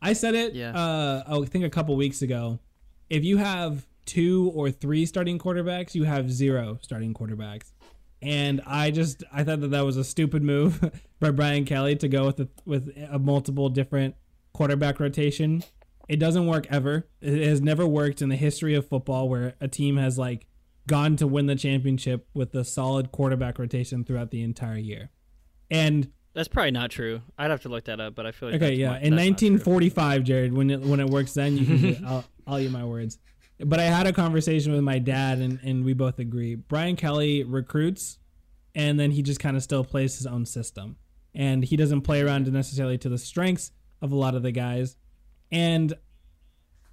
I 0.00 0.12
said 0.12 0.34
it. 0.34 0.54
Yeah. 0.54 0.72
Uh, 0.72 1.22
I 1.26 1.44
think 1.46 1.64
a 1.64 1.70
couple 1.70 1.96
weeks 1.96 2.22
ago. 2.22 2.58
If 3.10 3.24
you 3.24 3.38
have 3.38 3.86
two 4.04 4.52
or 4.54 4.70
three 4.70 5.06
starting 5.06 5.38
quarterbacks, 5.38 5.94
you 5.94 6.04
have 6.04 6.30
zero 6.30 6.78
starting 6.82 7.14
quarterbacks. 7.14 7.72
And 8.20 8.60
I 8.66 8.90
just 8.90 9.22
I 9.32 9.44
thought 9.44 9.60
that 9.60 9.68
that 9.70 9.84
was 9.84 9.96
a 9.96 10.04
stupid 10.04 10.42
move 10.42 10.80
by 11.20 11.30
Brian 11.30 11.64
Kelly 11.64 11.94
to 11.96 12.08
go 12.08 12.26
with 12.26 12.40
a, 12.40 12.48
with 12.64 12.92
a 13.10 13.18
multiple 13.18 13.68
different 13.68 14.14
quarterback 14.52 14.98
rotation. 15.00 15.62
It 16.08 16.16
doesn't 16.18 16.46
work 16.46 16.66
ever. 16.70 17.06
It 17.20 17.46
has 17.46 17.60
never 17.60 17.86
worked 17.86 18.22
in 18.22 18.28
the 18.28 18.36
history 18.36 18.74
of 18.74 18.88
football 18.88 19.28
where 19.28 19.54
a 19.60 19.68
team 19.68 19.96
has 19.98 20.18
like 20.18 20.46
gone 20.86 21.16
to 21.16 21.26
win 21.26 21.46
the 21.46 21.54
championship 21.54 22.26
with 22.34 22.54
a 22.54 22.64
solid 22.64 23.12
quarterback 23.12 23.58
rotation 23.58 24.04
throughout 24.04 24.30
the 24.30 24.42
entire 24.42 24.78
year. 24.78 25.10
And 25.70 26.10
That's 26.32 26.48
probably 26.48 26.70
not 26.70 26.90
true. 26.90 27.20
I'd 27.36 27.50
have 27.50 27.60
to 27.62 27.68
look 27.68 27.84
that 27.84 28.00
up, 28.00 28.14
but 28.14 28.24
I 28.26 28.32
feel 28.32 28.50
like 28.50 28.62
okay, 28.62 28.74
yeah, 28.74 28.92
not- 28.92 29.02
in 29.02 29.14
that's 29.16 29.28
not 29.28 29.38
true. 29.38 29.48
1945, 29.50 30.24
Jared, 30.24 30.52
when 30.54 30.70
it 30.70 30.80
when 30.80 30.98
it 30.98 31.08
works, 31.08 31.34
then 31.34 31.56
you 31.58 31.66
can. 31.94 32.04
I'll 32.06 32.24
I'll 32.46 32.58
eat 32.58 32.70
my 32.70 32.84
words. 32.84 33.18
But 33.60 33.80
I 33.80 33.84
had 33.84 34.06
a 34.06 34.12
conversation 34.12 34.72
with 34.72 34.82
my 34.82 34.98
dad, 34.98 35.38
and 35.38 35.58
and 35.62 35.84
we 35.84 35.92
both 35.92 36.18
agree. 36.18 36.54
Brian 36.54 36.96
Kelly 36.96 37.42
recruits, 37.44 38.18
and 38.74 38.98
then 38.98 39.10
he 39.10 39.22
just 39.22 39.40
kind 39.40 39.56
of 39.56 39.62
still 39.62 39.84
plays 39.84 40.16
his 40.16 40.26
own 40.26 40.46
system, 40.46 40.96
and 41.34 41.64
he 41.64 41.76
doesn't 41.76 42.02
play 42.02 42.20
around 42.20 42.50
necessarily 42.52 42.98
to 42.98 43.08
the 43.08 43.18
strengths 43.18 43.72
of 44.00 44.12
a 44.12 44.16
lot 44.16 44.34
of 44.34 44.42
the 44.42 44.52
guys, 44.52 44.96
and. 45.50 45.94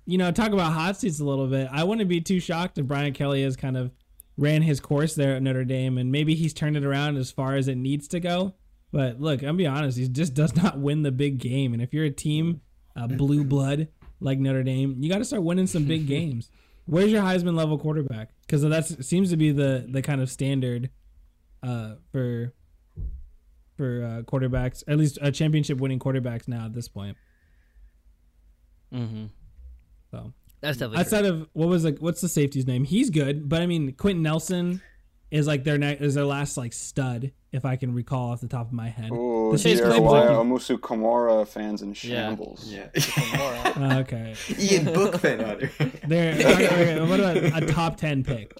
You 0.08 0.20
know, 0.20 0.30
talk 0.30 0.52
about 0.52 0.72
hot 0.74 0.98
seats 0.98 1.20
a 1.20 1.26
little 1.26 1.48
bit. 1.48 1.68
I 1.72 1.84
wouldn't 1.84 2.08
be 2.08 2.22
too 2.22 2.40
shocked 2.40 2.78
if 2.78 2.86
Brian 2.86 3.12
Kelly 3.12 3.42
has 3.42 3.56
kind 3.56 3.76
of 3.76 3.90
ran 4.38 4.62
his 4.62 4.80
course 4.80 5.16
there 5.16 5.36
at 5.36 5.42
Notre 5.42 5.64
Dame, 5.64 5.98
and 5.98 6.12
maybe 6.12 6.36
he's 6.36 6.54
turned 6.54 6.78
it 6.78 6.86
around 6.86 7.18
as 7.18 7.32
far 7.32 7.56
as 7.56 7.68
it 7.68 7.76
needs 7.76 8.08
to 8.10 8.20
go. 8.20 8.54
But 8.92 9.20
look, 9.20 9.42
I'm 9.42 9.58
be 9.58 9.66
honest, 9.66 9.98
he 9.98 10.08
just 10.08 10.34
does 10.34 10.56
not 10.56 10.78
win 10.78 11.04
the 11.04 11.12
big 11.12 11.38
game. 11.38 11.74
And 11.74 11.82
if 11.82 11.94
you're 11.94 12.06
a 12.06 12.12
team 12.12 12.62
uh, 12.96 13.08
blue 13.08 13.44
blood 13.44 13.90
like 14.26 14.40
Notre 14.40 14.64
Dame, 14.64 14.96
you 15.00 15.10
got 15.10 15.20
to 15.20 15.26
start 15.26 15.44
winning 15.44 15.68
some 15.68 15.86
big 15.86 16.08
games. 16.16 16.50
Where's 16.86 17.12
your 17.12 17.22
Heisman 17.22 17.56
level 17.56 17.78
quarterback? 17.78 18.30
Because 18.42 18.62
that 18.62 18.86
seems 19.06 19.30
to 19.30 19.38
be 19.38 19.52
the 19.52 19.86
the 19.88 20.02
kind 20.02 20.22
of 20.22 20.30
standard 20.30 20.90
uh, 21.64 21.96
for 22.12 22.54
for 23.78 24.04
uh, 24.04 24.22
quarterbacks, 24.24 24.84
at 24.88 24.98
least 24.98 25.18
a 25.22 25.32
championship 25.32 25.80
winning 25.80 26.00
quarterbacks 26.00 26.48
now 26.48 26.66
at 26.66 26.74
this 26.74 26.88
point. 26.88 27.18
Mm-hmm. 28.94 29.26
So 30.12 30.34
That's 30.62 30.78
definitely 30.78 31.00
outside 31.00 31.22
true. 31.22 31.30
of 31.30 31.50
what 31.54 31.68
was 31.68 31.84
like, 31.84 32.00
what's 32.00 32.22
the 32.22 32.30
safety's 32.30 32.68
name? 32.68 32.84
He's 32.84 33.10
good, 33.10 33.50
but 33.50 33.62
I 33.62 33.66
mean, 33.66 33.94
Quenton 33.94 34.24
Nelson 34.24 34.82
is 35.32 35.48
like 35.48 35.64
their 35.64 35.78
ne- 35.78 35.98
is 35.98 36.16
their 36.16 36.26
last 36.26 36.58
like 36.58 36.74
stud, 36.74 37.32
if 37.52 37.66
I 37.66 37.76
can 37.76 37.94
recall 37.94 38.32
off 38.32 38.42
the 38.42 38.48
top 38.48 38.68
of 38.68 38.74
my 38.74 38.90
head. 38.90 39.12
Ooh, 39.12 39.52
The 39.52 39.58
Chase 39.58 39.80
Jeremiah 39.80 40.28
Claypool- 40.28 40.46
Owusu-Koramoah 40.46 41.48
fans 41.48 41.82
in 41.82 41.94
shambles. 41.94 42.72
Yeah. 42.72 42.90
Uh, 43.78 43.98
okay, 44.00 44.36
Ian 44.58 44.86
Book 44.86 45.18
fan 45.20 45.42
out 45.42 45.60
here. 45.60 45.92
they're 46.08 46.34
okay, 46.34 47.02
what 47.02 47.20
about 47.20 47.38
a 47.38 47.66
top 47.74 47.98
ten 47.98 48.24
pick? 48.24 48.56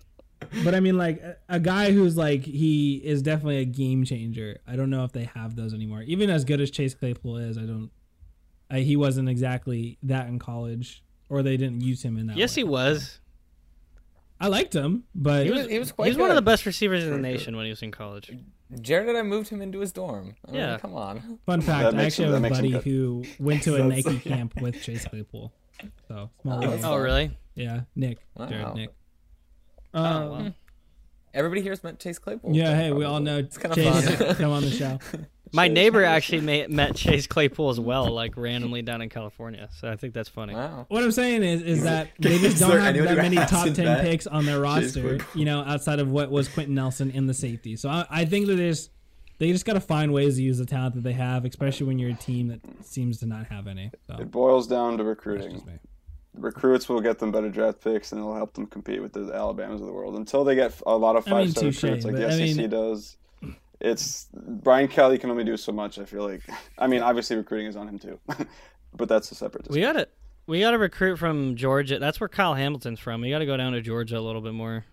But 0.64 0.76
I 0.76 0.82
mean, 0.82 0.98
like 0.98 1.22
a, 1.22 1.38
a 1.48 1.60
guy 1.60 1.92
who's 1.92 2.18
like 2.18 2.44
he 2.44 2.96
is 2.98 3.22
definitely 3.22 3.60
a 3.60 3.66
game 3.66 4.04
changer. 4.04 4.60
I 4.68 4.76
don't 4.76 4.90
know 4.90 5.06
if 5.06 5.14
they 5.14 5.24
have 5.36 5.56
those 5.56 5.74
anymore. 5.74 6.02
Even 6.02 6.30
as 6.30 6.44
good 6.44 6.60
as 6.60 6.70
Chase 6.70 6.94
Claypool 6.94 7.38
is, 7.38 7.58
I 7.58 7.62
don't. 7.62 7.92
I, 8.70 8.80
he 8.80 8.96
wasn't 8.98 9.30
exactly 9.30 9.98
that 10.04 10.28
in 10.28 10.38
college, 10.40 11.04
or 11.30 11.44
they 11.44 11.56
didn't 11.56 11.82
use 11.82 12.04
him 12.04 12.18
in 12.18 12.28
that. 12.28 12.38
Yes, 12.38 12.56
way. 12.56 12.62
he 12.62 12.64
was. 12.66 13.20
I 14.40 14.48
liked 14.48 14.74
him, 14.76 15.04
but 15.16 15.46
He 15.46 15.52
was, 15.52 15.68
he 15.68 15.80
was 15.80 15.92
quite 15.92 16.06
He 16.06 16.12
was 16.12 16.18
one 16.18 16.30
of 16.30 16.36
the 16.36 16.42
best 16.42 16.66
receivers 16.66 17.04
in 17.04 17.12
the 17.12 17.18
nation 17.18 17.56
when 17.56 17.66
he 17.66 17.70
was 17.72 17.82
in 17.82 17.92
college. 17.92 18.32
Jared 18.82 19.08
and 19.08 19.18
I 19.18 19.22
moved 19.22 19.50
him 19.50 19.62
into 19.62 19.80
his 19.80 19.92
dorm. 19.92 20.36
I 20.48 20.52
mean, 20.52 20.60
Yeah. 20.60 20.78
come 20.78 20.94
on. 20.96 21.40
Fun 21.46 21.62
fact: 21.62 21.84
That 21.84 21.94
I 21.94 21.98
makes 21.98 22.14
actually 22.20 22.36
him- 22.36 22.44
have 22.44 22.52
a 22.52 22.56
buddy 22.56 22.72
who 22.90 23.24
went 23.40 23.64
to 23.64 23.76
a 23.76 23.78
That's- 23.88 24.06
Nike 24.06 24.20
camp 24.30 24.60
with 24.60 24.82
Chase 24.82 25.06
Claypool. 25.06 25.54
So 26.08 26.30
small 26.42 26.60
world. 26.62 26.82
Oh, 26.84 26.98
really? 26.98 27.38
Yeah, 27.54 27.82
Nick, 27.96 28.18
Wow. 28.36 28.48
Jared, 28.48 28.76
Nick. 28.76 28.90
Oh, 29.94 30.04
Um, 30.04 30.30
wow. 30.30 30.54
Everybody 31.34 31.62
here's 31.62 31.84
met 31.84 32.00
Chase 32.00 32.18
Claypool. 32.20 32.56
yeah, 32.56 32.76
hey, 32.76 32.92
we 32.92 33.04
all 33.06 33.20
know 33.20 33.38
It's 33.38 33.58
kind 33.58 33.72
of 33.72 33.78
Chase. 33.78 34.16
fun. 34.18 34.36
Come 34.36 34.52
on 34.52 34.62
the 34.64 34.72
show. 34.72 35.00
My 35.56 35.68
neighbor 35.68 36.04
actually 36.04 36.42
ma- 36.42 36.68
met 36.68 36.96
Chase 36.96 37.28
Claypool 37.28 37.70
as 37.70 37.80
well, 37.80 38.12
like 38.12 38.36
randomly 38.38 38.82
down 38.82 39.02
in 39.02 39.10
California. 39.10 39.70
So 39.80 39.90
I 39.90 39.96
think 39.96 40.14
that's 40.14 40.30
funny. 40.30 40.54
wow. 40.54 40.86
What 40.90 41.04
I'm 41.04 41.12
saying 41.12 41.44
is, 41.44 41.62
is 41.62 41.84
that 41.90 42.10
they 42.20 42.38
just 42.38 42.60
don't 42.60 42.80
have 42.80 42.96
that 42.96 43.18
many 43.18 43.38
top 43.38 43.74
ten 43.74 43.86
met 43.86 44.02
picks 44.06 44.28
on 44.28 44.46
their 44.46 44.60
roster. 44.60 45.20
You 45.34 45.46
know, 45.46 45.62
outside 45.62 46.00
of 46.00 46.12
what 46.12 46.30
was 46.30 46.48
Quenton 46.48 46.76
Nelson 46.76 47.10
in 47.12 47.26
the 47.28 47.34
safety. 47.34 47.76
So 47.76 47.90
I, 47.90 48.06
I 48.10 48.26
think 48.26 48.48
that 48.48 48.56
there's 48.58 48.90
they 49.38 49.52
just 49.52 49.66
got 49.66 49.74
to 49.74 49.82
find 49.82 50.14
ways 50.14 50.36
to 50.38 50.44
use 50.44 50.58
the 50.58 50.66
talent 50.66 50.96
that 50.96 51.04
they 51.04 51.14
have, 51.14 51.46
especially 51.46 51.88
when 51.88 52.00
you're 52.00 52.12
a 52.12 52.16
team 52.16 52.48
that 52.50 52.60
seems 52.86 53.20
to 53.20 53.26
not 53.26 53.46
have 53.48 53.68
any. 53.68 53.92
So 54.08 54.18
It 54.20 54.32
boils 54.32 54.68
down 54.68 54.98
to 54.98 55.04
recruiting. 55.04 55.62
Recruits 56.34 56.90
will 56.90 57.00
get 57.02 57.18
them 57.20 57.32
better 57.32 57.50
draft 57.50 57.82
picks, 57.82 58.12
and 58.12 58.20
it'll 58.20 58.36
help 58.36 58.54
them 58.54 58.66
compete 58.66 59.02
with 59.02 59.14
the 59.14 59.32
Alabamas 59.34 59.80
of 59.80 59.88
the 59.88 59.94
world. 59.94 60.16
Until 60.16 60.44
they 60.44 60.56
get 60.56 60.74
a 60.86 60.96
lot 60.98 61.16
of 61.16 61.26
I 61.28 61.32
mean, 61.32 61.40
five 61.46 61.52
star 61.52 61.64
touche, 61.64 61.84
recruits 61.84 62.06
like 62.06 62.16
the 62.16 62.22
but 62.22 62.32
I 62.32 62.46
SEC 62.48 62.58
mean- 62.58 62.70
does, 62.70 63.18
it's 63.86 64.28
Brian 64.34 64.88
Kelly 64.88 65.18
can 65.18 65.30
only 65.30 65.44
do 65.44 65.56
so 65.58 65.72
much. 65.72 66.00
I 66.00 66.06
feel 66.06 66.24
like. 66.28 66.42
I 66.78 66.88
mean, 66.88 67.02
obviously 67.02 67.36
recruiting 67.36 67.68
is 67.68 67.76
on 67.76 67.88
him 67.88 68.00
too, 68.00 68.20
but 68.96 69.08
that's 69.08 69.32
a 69.32 69.36
separate. 69.36 69.70
We 69.70 69.82
got 69.82 69.94
to 69.94 70.08
we 70.48 70.60
got 70.62 70.72
to 70.72 70.78
recruit 70.78 71.18
from 71.18 71.56
Georgia. 71.56 72.00
That's 72.00 72.20
where 72.20 72.28
Kyle 72.30 72.54
Hamilton's 72.56 73.00
from. 73.00 73.22
We 73.22 73.30
got 73.30 73.40
to 73.40 73.46
go 73.46 73.58
down 73.58 73.74
to 73.74 73.82
Georgia 73.82 74.18
a 74.18 74.22
little 74.22 74.42
bit 74.42 74.54
more. 74.54 74.86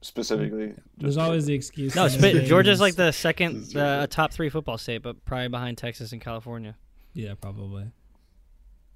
specifically. 0.00 0.74
There's 0.96 1.14
just- 1.14 1.18
always 1.18 1.46
the 1.46 1.54
excuse. 1.54 1.94
No, 1.94 2.08
sp- 2.08 2.44
Georgia's 2.46 2.80
like 2.80 2.94
the 2.94 3.12
second, 3.12 3.64
This 3.64 3.76
uh, 3.76 4.06
top 4.08 4.32
three 4.32 4.48
football 4.48 4.78
state, 4.78 5.02
but 5.02 5.24
probably 5.24 5.48
behind 5.48 5.78
Texas 5.78 6.12
and 6.12 6.20
California. 6.20 6.76
Yeah, 7.14 7.34
probably. 7.40 7.90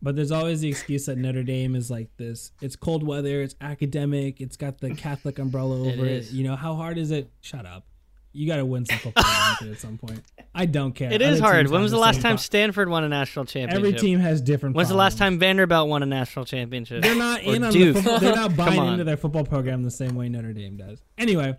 But 0.04 0.16
there's 0.16 0.32
always 0.32 0.60
the 0.60 0.68
excuse 0.68 1.06
that 1.06 1.16
Notre 1.16 1.44
Dame 1.44 1.76
is 1.76 1.88
like 1.90 2.08
this. 2.16 2.50
It's 2.60 2.74
cold 2.74 3.06
weather. 3.06 3.40
It's 3.40 3.54
academic. 3.60 4.40
It's 4.40 4.56
got 4.56 4.80
the 4.80 4.94
Catholic 4.94 5.38
umbrella 5.38 5.86
It 5.86 5.92
over 5.94 6.04
it. 6.06 6.10
is. 6.12 6.34
You 6.34 6.42
know 6.44 6.56
how 6.56 6.74
hard 6.74 6.98
is 6.98 7.10
it? 7.12 7.30
Shut 7.40 7.64
up. 7.66 7.86
You 8.34 8.46
got 8.48 8.56
to 8.56 8.64
win 8.64 8.86
some 8.86 8.96
football 8.98 9.24
at 9.24 9.78
some 9.78 9.98
point. 9.98 10.22
I 10.54 10.64
don't 10.64 10.92
care. 10.94 11.12
It 11.12 11.20
is 11.20 11.38
Other 11.40 11.52
hard. 11.52 11.68
When 11.68 11.82
was 11.82 11.90
the 11.90 11.98
last 11.98 12.22
time 12.22 12.32
pro- 12.36 12.42
Stanford 12.42 12.88
won 12.88 13.04
a 13.04 13.08
national 13.08 13.44
championship? 13.44 13.76
Every 13.76 13.92
team 13.92 14.20
has 14.20 14.40
different. 14.40 14.74
When's 14.74 14.88
the 14.88 14.94
last 14.94 15.18
time 15.18 15.38
Vanderbilt 15.38 15.86
won 15.86 16.02
a 16.02 16.06
national 16.06 16.46
championship? 16.46 17.02
They're 17.02 17.14
not 17.14 17.42
in 17.42 17.62
on 17.62 17.72
Duke. 17.74 17.94
the 17.96 18.02
football. 18.02 18.20
They're 18.20 18.34
not 18.34 18.56
buying 18.56 18.84
into 18.86 19.04
their 19.04 19.18
football 19.18 19.44
program 19.44 19.82
the 19.82 19.90
same 19.90 20.14
way 20.14 20.30
Notre 20.30 20.54
Dame 20.54 20.78
does. 20.78 21.02
Anyway, 21.18 21.56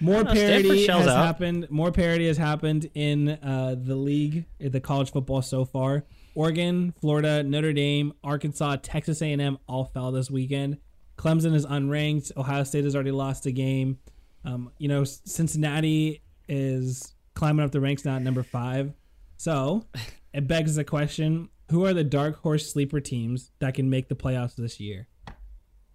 more 0.00 0.24
know, 0.24 0.32
parity 0.32 0.86
has 0.88 1.06
out. 1.06 1.24
happened. 1.24 1.70
More 1.70 1.92
parity 1.92 2.26
has 2.26 2.36
happened 2.36 2.90
in 2.94 3.28
uh, 3.28 3.76
the 3.78 3.94
league, 3.94 4.44
in 4.58 4.72
the 4.72 4.80
college 4.80 5.12
football 5.12 5.40
so 5.40 5.64
far. 5.64 6.04
Oregon, 6.38 6.94
Florida, 7.00 7.42
Notre 7.42 7.72
Dame, 7.72 8.12
Arkansas, 8.22 8.76
Texas 8.80 9.20
A&M 9.22 9.58
all 9.66 9.86
fell 9.86 10.12
this 10.12 10.30
weekend. 10.30 10.78
Clemson 11.16 11.52
is 11.52 11.66
unranked. 11.66 12.30
Ohio 12.36 12.62
State 12.62 12.84
has 12.84 12.94
already 12.94 13.10
lost 13.10 13.46
a 13.46 13.50
game. 13.50 13.98
Um, 14.44 14.70
you 14.78 14.86
know, 14.86 15.02
Cincinnati 15.02 16.22
is 16.48 17.16
climbing 17.34 17.64
up 17.64 17.72
the 17.72 17.80
ranks 17.80 18.04
now 18.04 18.14
at 18.14 18.22
number 18.22 18.44
five. 18.44 18.94
So 19.36 19.84
it 20.32 20.46
begs 20.46 20.76
the 20.76 20.84
question: 20.84 21.48
Who 21.72 21.84
are 21.84 21.92
the 21.92 22.04
dark 22.04 22.40
horse 22.40 22.72
sleeper 22.72 23.00
teams 23.00 23.50
that 23.58 23.74
can 23.74 23.90
make 23.90 24.08
the 24.08 24.14
playoffs 24.14 24.54
this 24.54 24.78
year? 24.78 25.08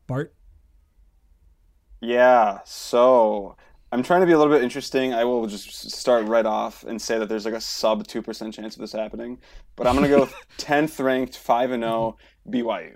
Bart. 0.08 0.36
Yeah, 2.02 2.60
so 2.66 3.56
I'm 3.94 4.02
trying 4.02 4.22
to 4.22 4.26
be 4.26 4.32
a 4.32 4.38
little 4.40 4.52
bit 4.52 4.64
interesting. 4.64 5.14
I 5.14 5.24
will 5.24 5.46
just 5.46 5.92
start 5.92 6.26
right 6.26 6.48
off 6.48 6.84
and 6.84 7.00
say 7.00 7.20
that 7.20 7.30
there's 7.30 7.46
like 7.46 7.54
a 7.54 7.62
sub 7.62 8.08
2% 8.08 8.52
chance 8.52 8.76
of 8.76 8.82
this 8.82 8.92
happening. 8.92 9.38
But 9.76 9.86
I'm 9.86 9.96
going 9.96 10.10
to 10.10 10.18
go 10.18 10.30
10th 10.58 11.04
ranked 11.04 11.38
5 11.38 11.72
and 11.72 11.84
0 11.84 12.18
BYU. 12.50 12.96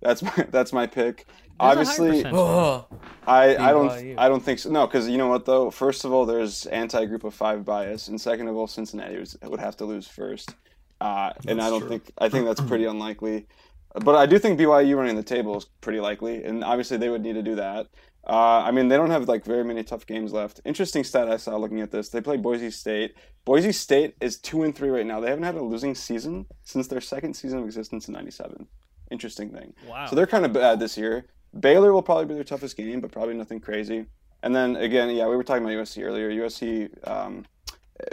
That's 0.00 0.22
my 0.22 0.32
that's 0.50 0.72
my 0.72 0.86
pick. 0.86 1.26
There's 1.26 1.88
Obviously. 1.88 2.24
Oh, 2.26 2.86
I, 3.26 3.56
I 3.56 3.72
don't 3.72 4.18
I 4.18 4.28
don't 4.28 4.42
think 4.42 4.60
so. 4.60 4.70
No, 4.70 4.86
because 4.86 5.08
you 5.08 5.18
know 5.18 5.26
what 5.26 5.44
though. 5.44 5.70
First 5.70 6.04
of 6.04 6.12
all, 6.12 6.24
there's 6.24 6.64
anti-group 6.66 7.24
of 7.24 7.34
five 7.34 7.66
bias, 7.66 8.08
and 8.08 8.18
second 8.18 8.48
of 8.48 8.56
all, 8.56 8.66
Cincinnati 8.66 9.18
was, 9.18 9.36
would 9.42 9.60
have 9.60 9.76
to 9.78 9.84
lose 9.84 10.06
first, 10.06 10.54
uh, 11.02 11.32
and 11.46 11.60
I 11.60 11.68
don't 11.68 11.80
true. 11.80 11.90
think 11.90 12.12
I 12.16 12.30
think 12.30 12.46
that's 12.46 12.62
pretty 12.62 12.84
unlikely. 12.94 13.46
But 13.92 14.14
I 14.14 14.24
do 14.24 14.38
think 14.38 14.58
BYU 14.58 14.96
running 14.96 15.16
the 15.16 15.22
table 15.22 15.58
is 15.58 15.66
pretty 15.82 16.00
likely, 16.00 16.44
and 16.44 16.64
obviously 16.64 16.96
they 16.96 17.10
would 17.10 17.22
need 17.22 17.34
to 17.34 17.42
do 17.42 17.56
that. 17.56 17.88
Uh, 18.26 18.62
I 18.62 18.70
mean, 18.70 18.88
they 18.88 18.96
don't 18.96 19.10
have 19.10 19.28
like 19.28 19.44
very 19.44 19.64
many 19.64 19.82
tough 19.82 20.06
games 20.06 20.32
left. 20.32 20.60
Interesting 20.64 21.04
stat 21.04 21.30
I 21.30 21.36
saw 21.36 21.56
looking 21.56 21.80
at 21.80 21.90
this: 21.90 22.10
they 22.10 22.20
play 22.20 22.36
Boise 22.36 22.70
State. 22.70 23.14
Boise 23.44 23.72
State 23.72 24.14
is 24.20 24.38
two 24.38 24.62
and 24.62 24.74
three 24.74 24.90
right 24.90 25.06
now. 25.06 25.20
They 25.20 25.30
haven't 25.30 25.44
had 25.44 25.54
a 25.54 25.62
losing 25.62 25.94
season 25.94 26.46
since 26.62 26.86
their 26.86 27.00
second 27.00 27.34
season 27.34 27.60
of 27.60 27.64
existence 27.64 28.08
in 28.08 28.14
'97. 28.14 28.66
Interesting 29.10 29.50
thing. 29.50 29.72
Wow. 29.88 30.06
So 30.06 30.16
they're 30.16 30.26
kind 30.26 30.44
of 30.44 30.52
bad 30.52 30.78
this 30.78 30.96
year. 30.96 31.26
Baylor 31.58 31.92
will 31.92 32.02
probably 32.02 32.26
be 32.26 32.34
their 32.34 32.44
toughest 32.44 32.76
game, 32.76 33.00
but 33.00 33.10
probably 33.10 33.34
nothing 33.34 33.58
crazy. 33.58 34.06
And 34.42 34.54
then 34.54 34.76
again, 34.76 35.10
yeah, 35.10 35.26
we 35.26 35.36
were 35.36 35.44
talking 35.44 35.64
about 35.64 35.74
USC 35.74 36.02
earlier. 36.02 36.30
USC 36.30 37.08
um, 37.08 37.44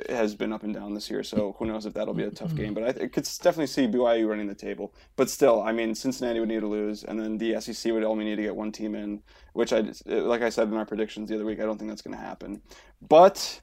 has 0.10 0.36
been 0.36 0.54
up 0.54 0.64
and 0.64 0.74
down 0.74 0.94
this 0.94 1.10
year, 1.10 1.24
so 1.24 1.56
who 1.60 1.66
knows 1.66 1.86
if 1.86 1.94
that'll 1.94 2.14
be 2.14 2.24
a 2.24 2.32
tough 2.32 2.50
mm-hmm. 2.50 2.58
game. 2.58 2.74
But 2.74 2.84
I 2.84 2.92
th- 2.92 3.12
could 3.12 3.24
definitely 3.42 3.68
see 3.68 3.88
BYU 3.88 4.28
running 4.28 4.48
the 4.48 4.56
table. 4.56 4.94
But 5.16 5.30
still, 5.30 5.62
I 5.62 5.72
mean, 5.72 5.96
Cincinnati 5.96 6.40
would 6.40 6.50
need 6.50 6.62
to 6.62 6.68
lose, 6.68 7.04
and 7.04 7.20
then 7.20 7.38
the 7.38 7.60
SEC 7.62 7.92
would 7.92 8.04
only 8.04 8.26
need 8.26 8.38
to 8.38 8.42
get 8.44 8.56
one 8.56 8.72
team 8.72 8.96
in, 8.96 9.22
which 9.54 9.74
I, 9.74 9.84
like 10.06 10.42
I 10.42 10.50
said 10.50 10.68
in 10.68 10.76
our 10.76 10.86
predictions 10.86 11.30
the 11.30 11.36
other 11.36 11.46
week, 11.46 11.60
I 11.60 11.64
don't 11.64 11.78
think 11.78 11.90
that's 11.90 12.02
going 12.02 12.18
to 12.18 12.24
happen. 12.24 12.62
But 13.08 13.62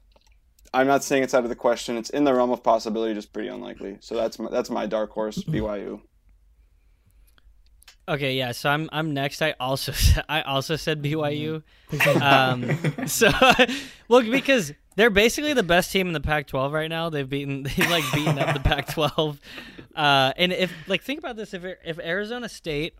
I'm 0.73 0.87
not 0.87 1.03
saying 1.03 1.23
it's 1.23 1.33
out 1.33 1.43
of 1.43 1.49
the 1.49 1.55
question. 1.55 1.97
It's 1.97 2.09
in 2.09 2.23
the 2.23 2.33
realm 2.33 2.51
of 2.51 2.63
possibility, 2.63 3.13
just 3.13 3.33
pretty 3.33 3.49
unlikely. 3.49 3.97
So 4.01 4.15
that's 4.15 4.39
my, 4.39 4.49
that's 4.49 4.69
my 4.69 4.85
dark 4.85 5.11
horse, 5.11 5.37
mm-hmm. 5.37 5.55
BYU. 5.55 6.01
Okay, 8.07 8.35
yeah. 8.35 8.51
So 8.51 8.69
I'm 8.69 8.89
I'm 8.91 9.13
next. 9.13 9.41
I 9.41 9.55
also 9.59 9.93
I 10.29 10.41
also 10.41 10.75
said 10.75 11.01
BYU. 11.01 11.63
Um, 12.21 13.07
so 13.07 13.31
well 14.07 14.21
because 14.21 14.73
they're 14.95 15.09
basically 15.09 15.53
the 15.53 15.63
best 15.63 15.91
team 15.91 16.07
in 16.07 16.13
the 16.13 16.21
Pac-12 16.21 16.71
right 16.71 16.89
now. 16.89 17.09
They've 17.09 17.27
beaten 17.27 17.63
they've 17.63 17.89
like 17.89 18.03
beaten 18.13 18.39
up 18.39 18.53
the 18.53 18.61
Pac-12. 18.61 19.39
Uh, 19.95 20.33
and 20.37 20.53
if 20.53 20.71
like 20.87 21.01
think 21.01 21.19
about 21.19 21.35
this, 21.35 21.53
if 21.53 21.63
if 21.83 21.99
Arizona 21.99 22.47
State, 22.47 22.93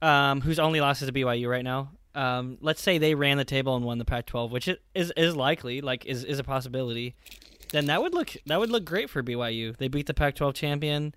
um, 0.00 0.40
whose 0.40 0.58
only 0.58 0.80
loss 0.80 1.02
is 1.02 1.08
to 1.08 1.12
BYU 1.12 1.48
right 1.48 1.64
now, 1.64 1.90
um, 2.14 2.56
let's 2.60 2.80
say 2.80 2.98
they 2.98 3.14
ran 3.14 3.36
the 3.36 3.44
table 3.44 3.76
and 3.76 3.84
won 3.84 3.98
the 3.98 4.04
Pac-12, 4.04 4.50
which 4.50 4.68
is 4.68 4.78
is, 4.94 5.12
is 5.16 5.36
likely, 5.36 5.80
like 5.80 6.06
is 6.06 6.24
is 6.24 6.38
a 6.38 6.44
possibility. 6.44 7.14
Then 7.72 7.86
that 7.86 8.00
would 8.00 8.14
look 8.14 8.36
that 8.46 8.58
would 8.58 8.70
look 8.70 8.84
great 8.84 9.10
for 9.10 9.22
BYU. 9.22 9.76
They 9.76 9.88
beat 9.88 10.06
the 10.06 10.14
Pac-12 10.14 10.54
champion. 10.54 11.14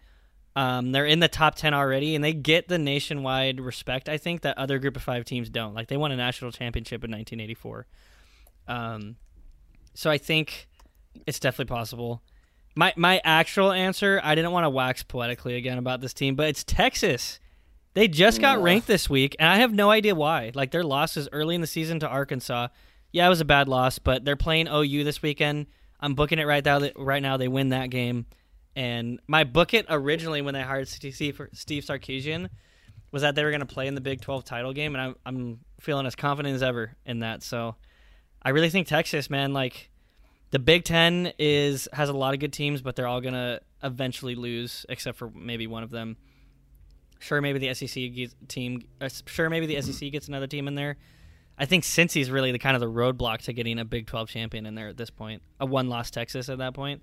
Um, 0.57 0.91
they're 0.91 1.05
in 1.05 1.19
the 1.19 1.27
top 1.27 1.53
10 1.53 1.75
already, 1.75 2.15
and 2.15 2.23
they 2.23 2.33
get 2.33 2.67
the 2.67 2.79
nationwide 2.79 3.59
respect, 3.59 4.09
I 4.09 4.17
think, 4.17 4.41
that 4.41 4.57
other 4.57 4.79
Group 4.79 4.95
of 4.95 5.03
Five 5.03 5.23
teams 5.23 5.51
don't. 5.51 5.75
Like, 5.75 5.87
they 5.87 5.97
won 5.97 6.11
a 6.11 6.15
national 6.15 6.51
championship 6.51 7.03
in 7.03 7.11
1984. 7.11 7.85
Um, 8.67 9.17
so 9.93 10.09
I 10.09 10.17
think 10.17 10.67
it's 11.27 11.39
definitely 11.39 11.71
possible. 11.71 12.23
My, 12.75 12.91
my 12.97 13.21
actual 13.23 13.71
answer, 13.71 14.19
I 14.23 14.33
didn't 14.33 14.49
want 14.49 14.63
to 14.63 14.71
wax 14.71 15.03
poetically 15.03 15.57
again 15.57 15.77
about 15.77 16.01
this 16.01 16.15
team, 16.15 16.33
but 16.33 16.47
it's 16.47 16.63
Texas. 16.63 17.39
They 17.93 18.07
just 18.07 18.41
got 18.41 18.59
ranked 18.59 18.87
this 18.87 19.07
week, 19.07 19.35
and 19.37 19.47
I 19.47 19.57
have 19.57 19.75
no 19.75 19.91
idea 19.91 20.15
why. 20.15 20.53
Like, 20.55 20.71
their 20.71 20.83
losses 20.83 21.29
early 21.31 21.53
in 21.53 21.61
the 21.61 21.67
season 21.67 21.99
to 21.99 22.07
Arkansas. 22.07 22.69
Yeah, 23.11 23.27
it 23.27 23.29
was 23.29 23.41
a 23.41 23.45
bad 23.45 23.69
loss, 23.69 23.99
but 23.99 24.25
they're 24.25 24.35
playing 24.35 24.69
OU 24.69 25.03
this 25.03 25.21
weekend. 25.21 25.67
I'm 25.99 26.15
booking 26.15 26.39
it 26.39 26.45
right 26.45 26.65
now. 26.65 26.81
Right 26.95 27.21
now, 27.21 27.37
they 27.37 27.47
win 27.47 27.69
that 27.69 27.91
game 27.91 28.25
And 28.77 29.19
my 29.27 29.43
book 29.43 29.73
it 29.73 29.87
originally 29.89 30.43
when 30.43 30.53
they 30.53 30.61
hired 30.61 30.87
Steve 30.87 31.35
for 31.35 31.49
Steve 31.51 31.83
Sarkisian 31.83 32.47
was 33.11 33.23
that 33.23 33.33
they 33.33 33.43
were 33.43 33.49
going 33.49 33.61
to 33.61 33.65
play 33.65 33.87
in 33.87 33.95
the 33.95 34.01
Big 34.01 34.21
12 34.21 34.45
title 34.45 34.71
game, 34.71 34.93
and 34.93 35.01
I'm 35.01 35.15
I'm 35.25 35.59
feeling 35.79 36.05
as 36.05 36.15
confident 36.15 36.53
as 36.53 36.61
ever 36.61 36.95
in 37.03 37.21
that. 37.21 37.41
So 37.41 37.75
I 38.43 38.49
really 38.49 38.69
think 38.69 38.87
Texas, 38.87 39.31
man, 39.31 39.51
like 39.51 39.89
the 40.51 40.59
Big 40.59 40.83
Ten 40.83 41.33
is 41.39 41.89
has 41.91 42.09
a 42.09 42.13
lot 42.13 42.35
of 42.35 42.39
good 42.39 42.53
teams, 42.53 42.83
but 42.83 42.95
they're 42.95 43.07
all 43.07 43.19
going 43.19 43.33
to 43.33 43.61
eventually 43.81 44.35
lose, 44.35 44.85
except 44.89 45.17
for 45.17 45.31
maybe 45.33 45.65
one 45.65 45.81
of 45.81 45.89
them. 45.89 46.15
Sure, 47.17 47.41
maybe 47.41 47.57
the 47.57 47.73
SEC 47.73 48.29
team. 48.47 48.83
Uh, 49.01 49.09
sure, 49.25 49.49
maybe 49.49 49.65
the 49.65 49.81
SEC 49.81 50.11
gets 50.11 50.27
another 50.27 50.45
team 50.45 50.67
in 50.67 50.75
there. 50.75 50.97
I 51.57 51.65
think 51.65 51.83
Cincy's 51.83 52.29
really 52.29 52.51
the 52.51 52.59
kind 52.59 52.75
of 52.75 52.81
the 52.81 52.91
roadblock 52.91 53.39
to 53.45 53.53
getting 53.53 53.79
a 53.79 53.85
Big 53.85 54.05
12 54.05 54.29
champion 54.29 54.67
in 54.67 54.75
there 54.75 54.87
at 54.87 54.97
this 54.97 55.09
point. 55.09 55.41
A 55.59 55.65
one 55.65 55.89
loss 55.89 56.11
Texas 56.11 56.47
at 56.47 56.59
that 56.59 56.75
point. 56.75 57.01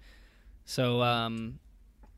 So 0.65 1.03
um, 1.03 1.59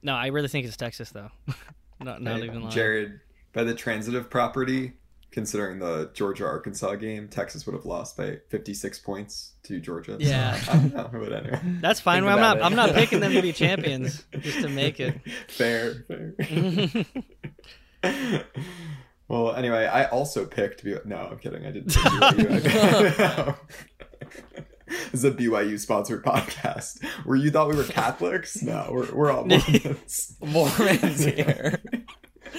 no, 0.03 0.15
I 0.15 0.29
really 0.29 0.49
think 0.49 0.67
it's 0.67 0.77
Texas 0.77 1.11
though. 1.11 1.31
not 2.01 2.23
not 2.23 2.39
Hey, 2.41 2.45
even 2.47 2.61
lying. 2.63 2.71
Jared, 2.75 3.21
by 3.53 3.65
the 3.65 3.75
transitive 3.75 4.29
property, 4.31 4.93
considering 5.31 5.79
the 5.79 6.11
Georgia 6.15 6.45
Arkansas 6.47 6.95
game, 6.97 7.29
Texas 7.29 7.67
would 7.67 7.75
have 7.75 7.85
lost 7.87 8.17
by 8.17 8.39
56 8.49 8.99
points 9.01 9.53
to 9.65 9.81
Georgia. 9.81 10.13
So, 10.13 10.19
Yeah. 10.27 10.59
I 10.69 10.73
don't 10.77 10.95
know, 10.95 11.11
but 11.13 11.33
anyway. 11.33 11.61
That's 11.81 12.01
fine. 12.01 12.23
Think 12.23 12.33
I'm 12.33 12.41
not. 12.41 12.57
it. 12.59 12.63
I'm 12.63 12.75
not 12.77 12.95
picking 12.95 13.21
them 13.21 13.33
to 13.33 13.43
be 13.43 13.53
champions 13.65 14.25
just 14.41 14.61
to 14.61 14.69
make 14.69 15.01
it. 15.01 15.21
fair, 15.49 16.05
fair. 16.09 16.35
well, 19.29 19.55
anyway, 19.55 19.87
I 19.87 20.05
also 20.07 20.45
picked. 20.47 20.85
No, 21.05 21.17
I'm 21.17 21.39
kidding. 21.39 21.67
I 21.67 21.71
didn't. 21.73 21.97
Is 25.13 25.25
a 25.25 25.31
BYU 25.31 25.79
sponsored 25.79 26.25
podcast. 26.25 27.05
Where 27.25 27.37
you 27.37 27.51
thought 27.51 27.69
we 27.69 27.77
were 27.77 27.85
Catholics? 27.85 28.63
No, 28.63 28.89
we're 28.91 29.13
we're 29.15 29.31
all 29.33 29.45
Mormons. 29.47 30.37
Mormons 30.41 31.25
here. 31.25 31.81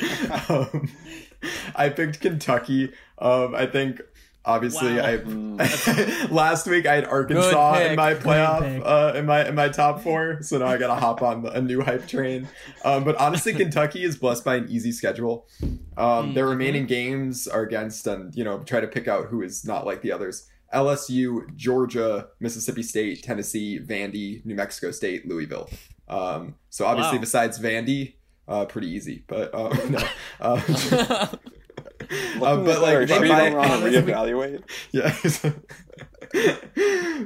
um, 0.50 0.90
I 1.76 1.90
picked 1.90 2.20
Kentucky. 2.20 2.92
Um, 3.18 3.56
I 3.56 3.66
think 3.66 4.02
obviously 4.46 4.96
Wow. 4.98 5.58
I 5.60 6.28
last 6.32 6.68
week 6.68 6.86
I 6.86 6.96
had 6.96 7.06
Arkansas 7.06 7.80
in 7.80 7.96
my 7.96 8.14
playoff 8.14 8.82
uh, 8.86 9.18
in 9.18 9.26
my 9.26 9.48
in 9.48 9.56
my 9.56 9.70
top 9.70 10.02
four. 10.02 10.42
So 10.42 10.58
now 10.58 10.68
I 10.68 10.78
gotta 10.78 11.00
hop 11.00 11.22
on 11.22 11.46
a 11.48 11.62
new 11.62 11.82
hype 11.82 12.08
train. 12.08 12.48
Um, 12.84 13.04
but 13.04 13.16
honestly, 13.18 13.54
Kentucky 13.54 14.04
is 14.04 14.18
blessed 14.18 14.44
by 14.44 14.56
an 14.56 14.68
easy 14.70 14.92
schedule. 14.92 15.48
Um, 15.96 16.34
their 16.34 16.46
Mhm. 16.46 16.50
remaining 16.50 16.86
games 16.88 17.48
are 17.48 17.62
against 17.64 18.06
and 18.08 18.36
you 18.36 18.44
know 18.44 18.60
try 18.60 18.80
to 18.82 18.88
pick 18.88 19.08
out 19.08 19.28
who 19.28 19.42
is 19.42 19.64
not 19.66 19.86
like 19.86 20.02
the 20.02 20.12
others. 20.12 20.48
LSU, 20.74 21.54
Georgia, 21.56 22.28
Mississippi 22.40 22.84
State, 22.84 23.24
Tennessee, 23.24 23.80
Vandy, 23.80 24.46
New 24.46 24.56
Mexico 24.56 24.92
State, 24.92 25.28
Louisville. 25.28 25.70
Um, 26.08 26.56
so 26.70 26.86
obviously, 26.86 27.18
Wow. 27.18 27.22
besides 27.22 27.60
Vandy, 27.60 28.16
uh, 28.48 28.66
pretty 28.66 28.88
easy. 28.90 29.24
But 29.28 29.54
um, 29.54 29.72
no, 29.92 30.00
um, 30.42 30.62
Looking 30.68 32.42
uh, 32.42 32.56
but 32.64 32.82
like 32.82 33.08
that, 33.08 33.08
they 33.08 33.16
are 33.16 33.26
you 33.26 33.30
buy- 33.32 33.48
and 33.48 33.84
reevaluate? 33.84 34.64
yeah. 34.92 35.14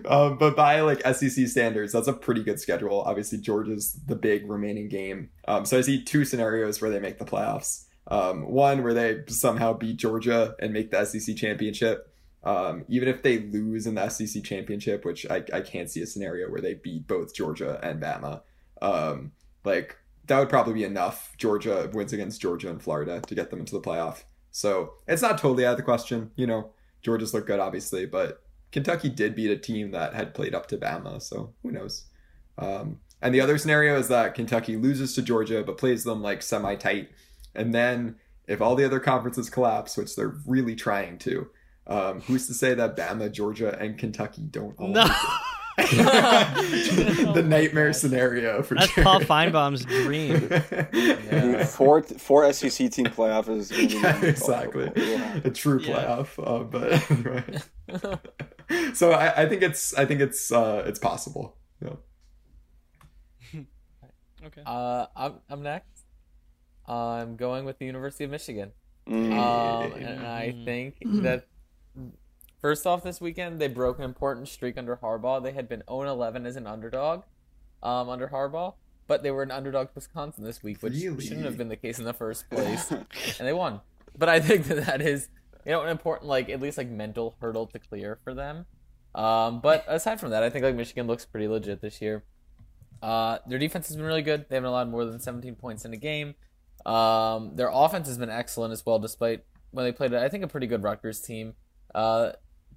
um, 0.07 0.37
but 0.37 0.55
by 0.55 0.81
like 0.81 1.01
SEC 1.15 1.47
standards, 1.47 1.93
that's 1.93 2.07
a 2.07 2.13
pretty 2.13 2.43
good 2.43 2.59
schedule. 2.59 3.01
Obviously, 3.01 3.37
Georgia's 3.39 3.93
the 4.05 4.15
big 4.15 4.49
remaining 4.49 4.87
game. 4.89 5.29
Um, 5.47 5.65
so 5.65 5.77
I 5.77 5.81
see 5.81 6.03
two 6.03 6.25
scenarios 6.25 6.81
where 6.81 6.89
they 6.91 6.99
make 6.99 7.17
the 7.19 7.25
playoffs. 7.25 7.85
Um, 8.07 8.49
one 8.51 8.83
where 8.83 8.93
they 8.93 9.21
somehow 9.27 9.73
beat 9.73 9.97
Georgia 9.97 10.55
and 10.59 10.73
make 10.73 10.91
the 10.91 11.05
SEC 11.05 11.35
championship. 11.35 12.10
Um, 12.43 12.85
even 12.87 13.07
if 13.07 13.21
they 13.21 13.39
lose 13.39 13.85
in 13.85 13.95
the 13.95 14.09
SEC 14.09 14.43
championship, 14.43 15.05
which 15.05 15.25
I, 15.29 15.43
I 15.53 15.61
can't 15.61 15.89
see 15.89 16.01
a 16.01 16.07
scenario 16.07 16.49
where 16.49 16.61
they 16.61 16.73
beat 16.73 17.07
both 17.07 17.35
Georgia 17.35 17.79
and 17.83 18.01
Bama. 18.01 18.41
Um, 18.81 19.33
like 19.63 19.97
that 20.27 20.39
would 20.39 20.49
probably 20.49 20.73
be 20.73 20.83
enough. 20.83 21.33
Georgia 21.37 21.89
wins 21.93 22.13
against 22.13 22.41
Georgia 22.41 22.69
and 22.69 22.81
Florida 22.81 23.21
to 23.27 23.35
get 23.35 23.49
them 23.51 23.59
into 23.59 23.73
the 23.73 23.81
playoff. 23.81 24.23
So 24.51 24.93
it's 25.07 25.21
not 25.21 25.37
totally 25.37 25.65
out 25.65 25.71
of 25.71 25.77
the 25.77 25.83
question. 25.83 26.31
You 26.35 26.47
know, 26.47 26.71
Georgia's 27.01 27.33
look 27.33 27.47
good, 27.47 27.59
obviously, 27.59 28.05
but 28.05 28.43
Kentucky 28.71 29.09
did 29.09 29.35
beat 29.35 29.51
a 29.51 29.57
team 29.57 29.91
that 29.91 30.13
had 30.13 30.33
played 30.33 30.55
up 30.55 30.67
to 30.67 30.77
Bama, 30.77 31.21
so 31.21 31.53
who 31.61 31.71
knows? 31.71 32.05
Um, 32.57 32.99
and 33.21 33.33
the 33.33 33.41
other 33.41 33.57
scenario 33.57 33.97
is 33.97 34.07
that 34.07 34.33
Kentucky 34.33 34.77
loses 34.77 35.13
to 35.15 35.21
Georgia 35.21 35.63
but 35.63 35.77
plays 35.77 36.03
them 36.03 36.21
like 36.21 36.41
semi 36.41 36.75
tight. 36.75 37.09
And 37.53 37.73
then 37.73 38.15
if 38.47 38.61
all 38.61 38.75
the 38.75 38.85
other 38.85 38.99
conferences 38.99 39.49
collapse, 39.49 39.97
which 39.97 40.15
they're 40.15 40.37
really 40.45 40.75
trying 40.75 41.17
to, 41.19 41.49
um, 41.91 42.21
who's 42.21 42.47
to 42.47 42.53
say 42.53 42.73
that 42.73 42.95
Bama, 42.95 43.31
Georgia, 43.31 43.77
and 43.79 43.97
Kentucky 43.97 44.41
don't 44.43 44.79
all 44.79 44.87
No. 44.89 45.03
the 45.77 47.43
nightmare 47.45 47.93
scenario 47.93 48.61
for 48.61 48.75
That's 48.75 48.93
Jared. 48.93 49.05
Paul 49.05 49.19
Finebaum's 49.21 49.85
dream. 49.85 50.49
Yeah. 50.93 51.65
Four 51.65 52.03
four 52.03 52.51
SEC 52.53 52.91
team 52.91 53.05
playoff 53.07 53.47
is 53.49 53.71
yeah, 53.93 54.21
exactly. 54.23 54.85
football. 54.87 55.03
It 55.03 55.09
will 55.09 55.17
happen. 55.17 55.47
A 55.51 55.53
true 55.53 55.79
Yeah. 55.79 55.95
playoff. 55.95 56.29
Uh, 56.37 56.63
but 56.63 57.11
anyway. 57.11 58.93
so 58.93 59.11
I, 59.11 59.43
I 59.43 59.49
think 59.49 59.61
it's 59.63 59.93
I 59.97 60.05
think 60.05 60.21
it's 60.21 60.51
uh, 60.51 60.83
it's 60.85 60.99
possible. 60.99 61.55
Yeah. 61.81 61.95
Okay. 64.45 64.61
Uh, 64.65 65.05
I'm 65.15 65.35
I'm 65.49 65.63
next. 65.63 66.03
I'm 66.87 67.35
going 67.37 67.63
with 67.65 67.77
the 67.79 67.85
University 67.85 68.23
of 68.25 68.31
Michigan. 68.31 68.71
Mm. 69.07 69.31
Um, 69.37 69.93
and 69.93 70.25
I 70.27 70.53
Mm. 70.55 70.65
think 70.65 70.95
that 71.23 71.45
first 72.61 72.85
off, 72.87 73.03
this 73.03 73.19
weekend 73.21 73.59
they 73.59 73.67
broke 73.67 73.97
an 73.99 74.05
important 74.05 74.47
streak 74.47 74.77
under 74.77 74.97
Harbaugh. 74.97 75.43
They 75.43 75.51
had 75.51 75.67
been 75.67 75.83
0-11 75.87 76.45
as 76.45 76.55
an 76.55 76.67
underdog, 76.67 77.23
um, 77.83 78.09
under 78.09 78.27
Harbaugh, 78.29 78.75
but 79.07 79.23
they 79.23 79.31
were 79.31 79.43
an 79.43 79.51
underdog 79.51 79.87
to 79.89 79.93
Wisconsin 79.95 80.43
this 80.43 80.63
week, 80.63 80.81
which 80.81 80.93
Really? 80.93 81.23
shouldn't 81.23 81.45
have 81.45 81.57
been 81.57 81.69
the 81.69 81.75
case 81.75 81.99
in 81.99 82.05
the 82.05 82.13
first 82.13 82.49
place, 82.51 82.89
and 82.91 83.05
they 83.39 83.53
won. 83.53 83.81
But 84.17 84.29
I 84.29 84.39
think 84.39 84.65
that 84.67 84.85
that 84.85 85.01
is, 85.01 85.29
you 85.65 85.71
know, 85.71 85.81
an 85.81 85.89
important 85.89 86.27
like 86.29 86.49
at 86.49 86.61
least 86.61 86.77
like 86.77 86.89
mental 86.89 87.35
hurdle 87.41 87.67
to 87.67 87.79
clear 87.79 88.19
for 88.23 88.33
them. 88.33 88.65
Um, 89.13 89.59
but 89.61 89.83
aside 89.87 90.19
from 90.19 90.29
that, 90.31 90.43
I 90.43 90.49
think 90.49 90.63
like 90.63 90.75
Michigan 90.75 91.07
looks 91.07 91.25
pretty 91.25 91.47
legit 91.47 91.81
this 91.81 92.01
year. 92.01 92.23
Uh, 93.01 93.39
their 93.47 93.57
defense 93.59 93.87
has 93.87 93.97
been 93.97 94.05
really 94.05 94.21
good. 94.21 94.45
They 94.47 94.55
haven't 94.55 94.69
allowed 94.69 94.89
more 94.89 95.05
than 95.05 95.19
17 95.19 95.55
points 95.55 95.85
in 95.85 95.93
a 95.93 95.97
game. 95.97 96.35
Um, 96.85 97.55
their 97.55 97.69
offense 97.73 98.07
has 98.07 98.17
been 98.17 98.29
excellent 98.29 98.71
as 98.73 98.85
well, 98.85 98.99
despite 98.99 99.43
when 99.71 99.85
they 99.85 99.91
played, 99.91 100.13
I 100.13 100.29
think, 100.29 100.43
a 100.43 100.47
pretty 100.47 100.67
good 100.67 100.83
Rutgers 100.83 101.19
team 101.21 101.53
uh, 101.95 102.31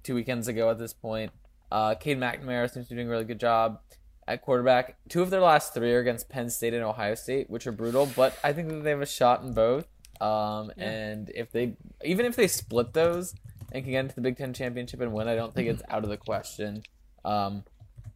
two 0.05 0.15
weekends 0.15 0.47
ago 0.47 0.69
at 0.69 0.79
this 0.79 0.93
point. 0.93 1.31
Uh, 1.71 1.95
Cade 1.95 2.19
McNamara 2.19 2.71
seems 2.71 2.87
to 2.87 2.91
be 2.91 2.97
doing 2.97 3.07
a 3.07 3.11
really 3.11 3.25
good 3.25 3.39
job 3.39 3.79
at 4.27 4.41
quarterback. 4.41 4.97
Two 5.09 5.21
of 5.21 5.29
their 5.29 5.41
last 5.41 5.73
three 5.73 5.93
are 5.93 5.99
against 5.99 6.29
Penn 6.29 6.49
State 6.49 6.73
and 6.73 6.83
Ohio 6.83 7.15
State, 7.15 7.49
which 7.49 7.67
are 7.67 7.71
brutal, 7.71 8.09
but 8.15 8.37
I 8.43 8.53
think 8.53 8.69
that 8.69 8.83
they 8.83 8.91
have 8.91 9.01
a 9.01 9.05
shot 9.05 9.43
in 9.43 9.53
both. 9.53 9.87
Um, 10.21 10.71
And 10.77 11.29
if 11.35 11.51
they, 11.51 11.75
even 12.03 12.25
if 12.25 12.35
they 12.35 12.47
split 12.47 12.93
those 12.93 13.35
and 13.71 13.83
can 13.83 13.91
get 13.91 13.99
into 13.99 14.15
the 14.15 14.21
Big 14.21 14.37
Ten 14.37 14.53
championship 14.53 15.01
and 15.01 15.11
win, 15.11 15.27
I 15.27 15.35
don't 15.35 15.53
think 15.53 15.67
it's 15.67 15.83
out 15.89 16.03
of 16.03 16.09
the 16.09 16.17
question 16.17 16.83
um, 17.25 17.63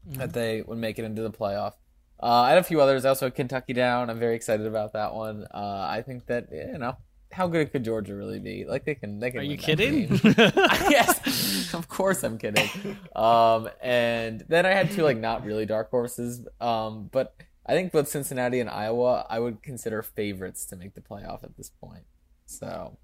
that 0.05 0.33
they 0.33 0.61
would 0.61 0.77
make 0.77 0.97
it 0.99 1.05
into 1.05 1.21
the 1.21 1.31
playoff. 1.31 1.73
Uh, 2.21 2.41
I 2.41 2.49
had 2.49 2.57
a 2.57 2.63
few 2.63 2.81
others. 2.81 3.05
I 3.05 3.09
also 3.09 3.29
Kentucky 3.29 3.73
down. 3.73 4.09
I'm 4.09 4.19
very 4.19 4.35
excited 4.35 4.65
about 4.65 4.93
that 4.93 5.13
one. 5.13 5.45
Uh, 5.53 5.87
I 5.89 6.01
think 6.05 6.25
that 6.27 6.49
you 6.51 6.77
know 6.77 6.97
how 7.39 7.47
good 7.47 7.71
could 7.71 7.85
Georgia 7.85 8.13
really 8.13 8.39
be? 8.39 8.65
Like 8.65 8.83
they 8.83 8.95
can. 8.95 9.19
They 9.21 9.31
can. 9.31 9.39
Are 9.39 9.43
you 9.43 9.57
kidding? 9.57 10.19
yes, 10.25 11.73
of 11.73 11.87
course 11.87 12.21
I'm 12.23 12.37
kidding. 12.37 12.69
Um, 13.15 13.69
and 13.81 14.43
then 14.49 14.65
I 14.65 14.71
had 14.71 14.91
two 14.91 15.03
like 15.03 15.17
not 15.17 15.45
really 15.45 15.65
dark 15.65 15.89
horses. 15.89 16.45
Um, 16.59 17.09
but 17.13 17.33
I 17.65 17.71
think 17.73 17.93
both 17.93 18.09
Cincinnati 18.09 18.59
and 18.59 18.69
Iowa 18.69 19.25
I 19.29 19.39
would 19.39 19.63
consider 19.63 20.01
favorites 20.01 20.65
to 20.65 20.75
make 20.75 20.95
the 20.95 21.01
playoff 21.01 21.45
at 21.45 21.55
this 21.55 21.69
point. 21.69 22.03
So 22.45 22.97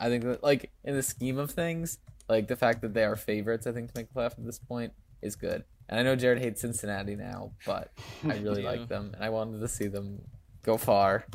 I 0.00 0.08
think 0.08 0.24
that 0.24 0.42
like 0.42 0.70
in 0.82 0.94
the 0.94 1.02
scheme 1.02 1.36
of 1.36 1.50
things, 1.50 1.98
like 2.30 2.48
the 2.48 2.56
fact 2.56 2.80
that 2.80 2.94
they 2.94 3.04
are 3.04 3.14
favorites, 3.16 3.66
I 3.66 3.72
think 3.72 3.92
to 3.92 4.00
make 4.00 4.08
the 4.10 4.18
playoff 4.18 4.38
at 4.38 4.46
this 4.46 4.58
point 4.58 4.94
is 5.20 5.36
good. 5.36 5.64
And 5.90 6.00
I 6.00 6.02
know 6.02 6.16
Jared 6.16 6.40
hates 6.40 6.62
Cincinnati 6.62 7.14
now, 7.14 7.52
but 7.66 7.92
I 8.24 8.38
really 8.38 8.62
Yeah. 8.64 8.70
like 8.70 8.88
them 8.88 9.10
and 9.14 9.22
I 9.22 9.28
wanted 9.28 9.60
to 9.60 9.68
see 9.68 9.86
them 9.88 10.22
go 10.62 10.78
far. 10.78 11.26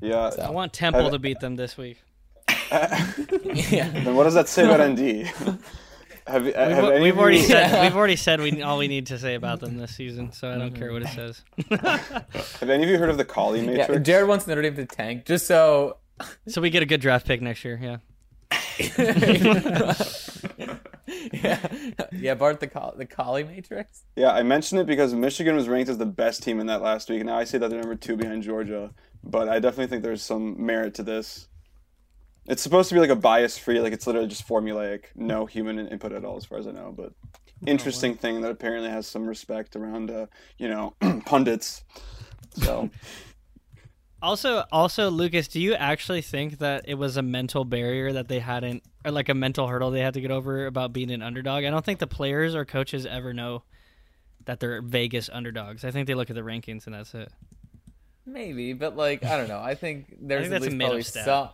Yeah. 0.00 0.30
I 0.42 0.50
want 0.50 0.72
Temple 0.72 1.02
Have- 1.02 1.12
to 1.12 1.18
beat 1.18 1.40
them 1.40 1.56
this 1.56 1.76
week. 1.76 1.98
yeah. 2.70 3.88
then 3.88 4.14
what 4.14 4.24
does 4.24 4.34
that 4.34 4.48
say 4.48 4.64
about 4.64 4.86
ND? 4.86 4.98
have, 6.26 6.46
you- 6.46 6.52
have 6.52 6.82
We've, 6.82 6.92
any 6.92 7.02
we've 7.02 7.18
already 7.18 7.38
you, 7.38 7.44
said 7.44 7.82
we've 7.82 7.96
already 7.96 8.16
said 8.16 8.40
we 8.40 8.62
all 8.62 8.78
we 8.78 8.88
need 8.88 9.06
to 9.06 9.18
say 9.18 9.34
about 9.34 9.60
them 9.60 9.76
this 9.78 9.94
season, 9.94 10.32
so 10.32 10.50
I 10.50 10.58
don't 10.58 10.70
mm-hmm. 10.70 10.78
care 10.78 10.92
what 10.92 11.02
it 11.02 11.08
says. 11.08 11.42
have 12.60 12.70
any 12.70 12.84
of 12.84 12.90
you 12.90 12.98
heard 12.98 13.10
of 13.10 13.16
the 13.16 13.24
Colley 13.24 13.76
Yeah, 13.76 13.98
Jared 13.98 14.28
wants 14.28 14.46
Notre 14.46 14.62
Dame 14.62 14.76
to 14.76 14.86
tank 14.86 15.24
just 15.24 15.46
so 15.46 15.96
so 16.46 16.60
we 16.60 16.70
get 16.70 16.82
a 16.82 16.86
good 16.86 17.00
draft 17.00 17.26
pick 17.26 17.40
next 17.40 17.64
year. 17.64 17.78
Yeah. 17.80 17.96
yeah, 22.12 22.34
Bart 22.34 22.60
the 22.60 22.66
Col- 22.66 22.94
the 22.96 23.06
Colley 23.06 23.44
Matrix. 23.44 24.04
Yeah, 24.16 24.32
I 24.32 24.42
mentioned 24.42 24.80
it 24.80 24.86
because 24.86 25.14
Michigan 25.14 25.56
was 25.56 25.68
ranked 25.68 25.90
as 25.90 25.98
the 25.98 26.06
best 26.06 26.42
team 26.42 26.60
in 26.60 26.66
that 26.66 26.82
last 26.82 27.08
week. 27.08 27.24
Now 27.24 27.38
I 27.38 27.44
say 27.44 27.58
that 27.58 27.70
they're 27.70 27.80
number 27.80 27.96
two 27.96 28.16
behind 28.16 28.42
Georgia, 28.42 28.90
but 29.22 29.48
I 29.48 29.58
definitely 29.58 29.88
think 29.88 30.02
there's 30.02 30.22
some 30.22 30.64
merit 30.64 30.94
to 30.94 31.02
this. 31.02 31.48
It's 32.46 32.62
supposed 32.62 32.88
to 32.88 32.94
be 32.94 33.00
like 33.00 33.10
a 33.10 33.16
bias-free, 33.16 33.80
like 33.80 33.92
it's 33.92 34.06
literally 34.06 34.28
just 34.28 34.48
formulaic, 34.48 35.04
no 35.14 35.44
human 35.44 35.78
input 35.88 36.12
at 36.12 36.24
all, 36.24 36.36
as 36.36 36.46
far 36.46 36.58
as 36.58 36.66
I 36.66 36.70
know. 36.70 36.94
But 36.96 37.12
interesting 37.66 38.14
thing 38.14 38.40
that 38.40 38.50
apparently 38.50 38.88
has 38.88 39.06
some 39.06 39.26
respect 39.26 39.76
around, 39.76 40.10
uh, 40.10 40.26
you 40.56 40.68
know, 40.68 40.94
pundits. 41.26 41.84
So 42.54 42.88
Also, 44.20 44.64
also, 44.72 45.10
Lucas, 45.10 45.46
do 45.46 45.60
you 45.60 45.74
actually 45.74 46.22
think 46.22 46.58
that 46.58 46.84
it 46.88 46.94
was 46.94 47.16
a 47.16 47.22
mental 47.22 47.64
barrier 47.64 48.12
that 48.12 48.28
they 48.28 48.40
hadn't, 48.40 48.82
or 49.04 49.12
like 49.12 49.28
a 49.28 49.34
mental 49.34 49.68
hurdle 49.68 49.90
they 49.90 50.00
had 50.00 50.14
to 50.14 50.20
get 50.20 50.30
over 50.30 50.66
about 50.66 50.92
being 50.92 51.10
an 51.10 51.22
underdog? 51.22 51.64
I 51.64 51.70
don't 51.70 51.84
think 51.84 52.00
the 52.00 52.08
players 52.08 52.54
or 52.54 52.64
coaches 52.64 53.06
ever 53.06 53.32
know 53.32 53.62
that 54.46 54.58
they're 54.58 54.82
Vegas 54.82 55.30
underdogs. 55.32 55.84
I 55.84 55.92
think 55.92 56.08
they 56.08 56.14
look 56.14 56.30
at 56.30 56.36
the 56.36 56.42
rankings 56.42 56.86
and 56.86 56.94
that's 56.94 57.14
it. 57.14 57.30
Maybe, 58.26 58.72
but 58.72 58.96
like 58.96 59.24
I 59.24 59.36
don't 59.36 59.48
know. 59.48 59.60
I 59.60 59.74
think 59.74 60.16
there's 60.20 60.48
think 60.48 60.54
at 60.54 60.62
least 60.62 60.78
probably 60.78 61.02
some. 61.02 61.50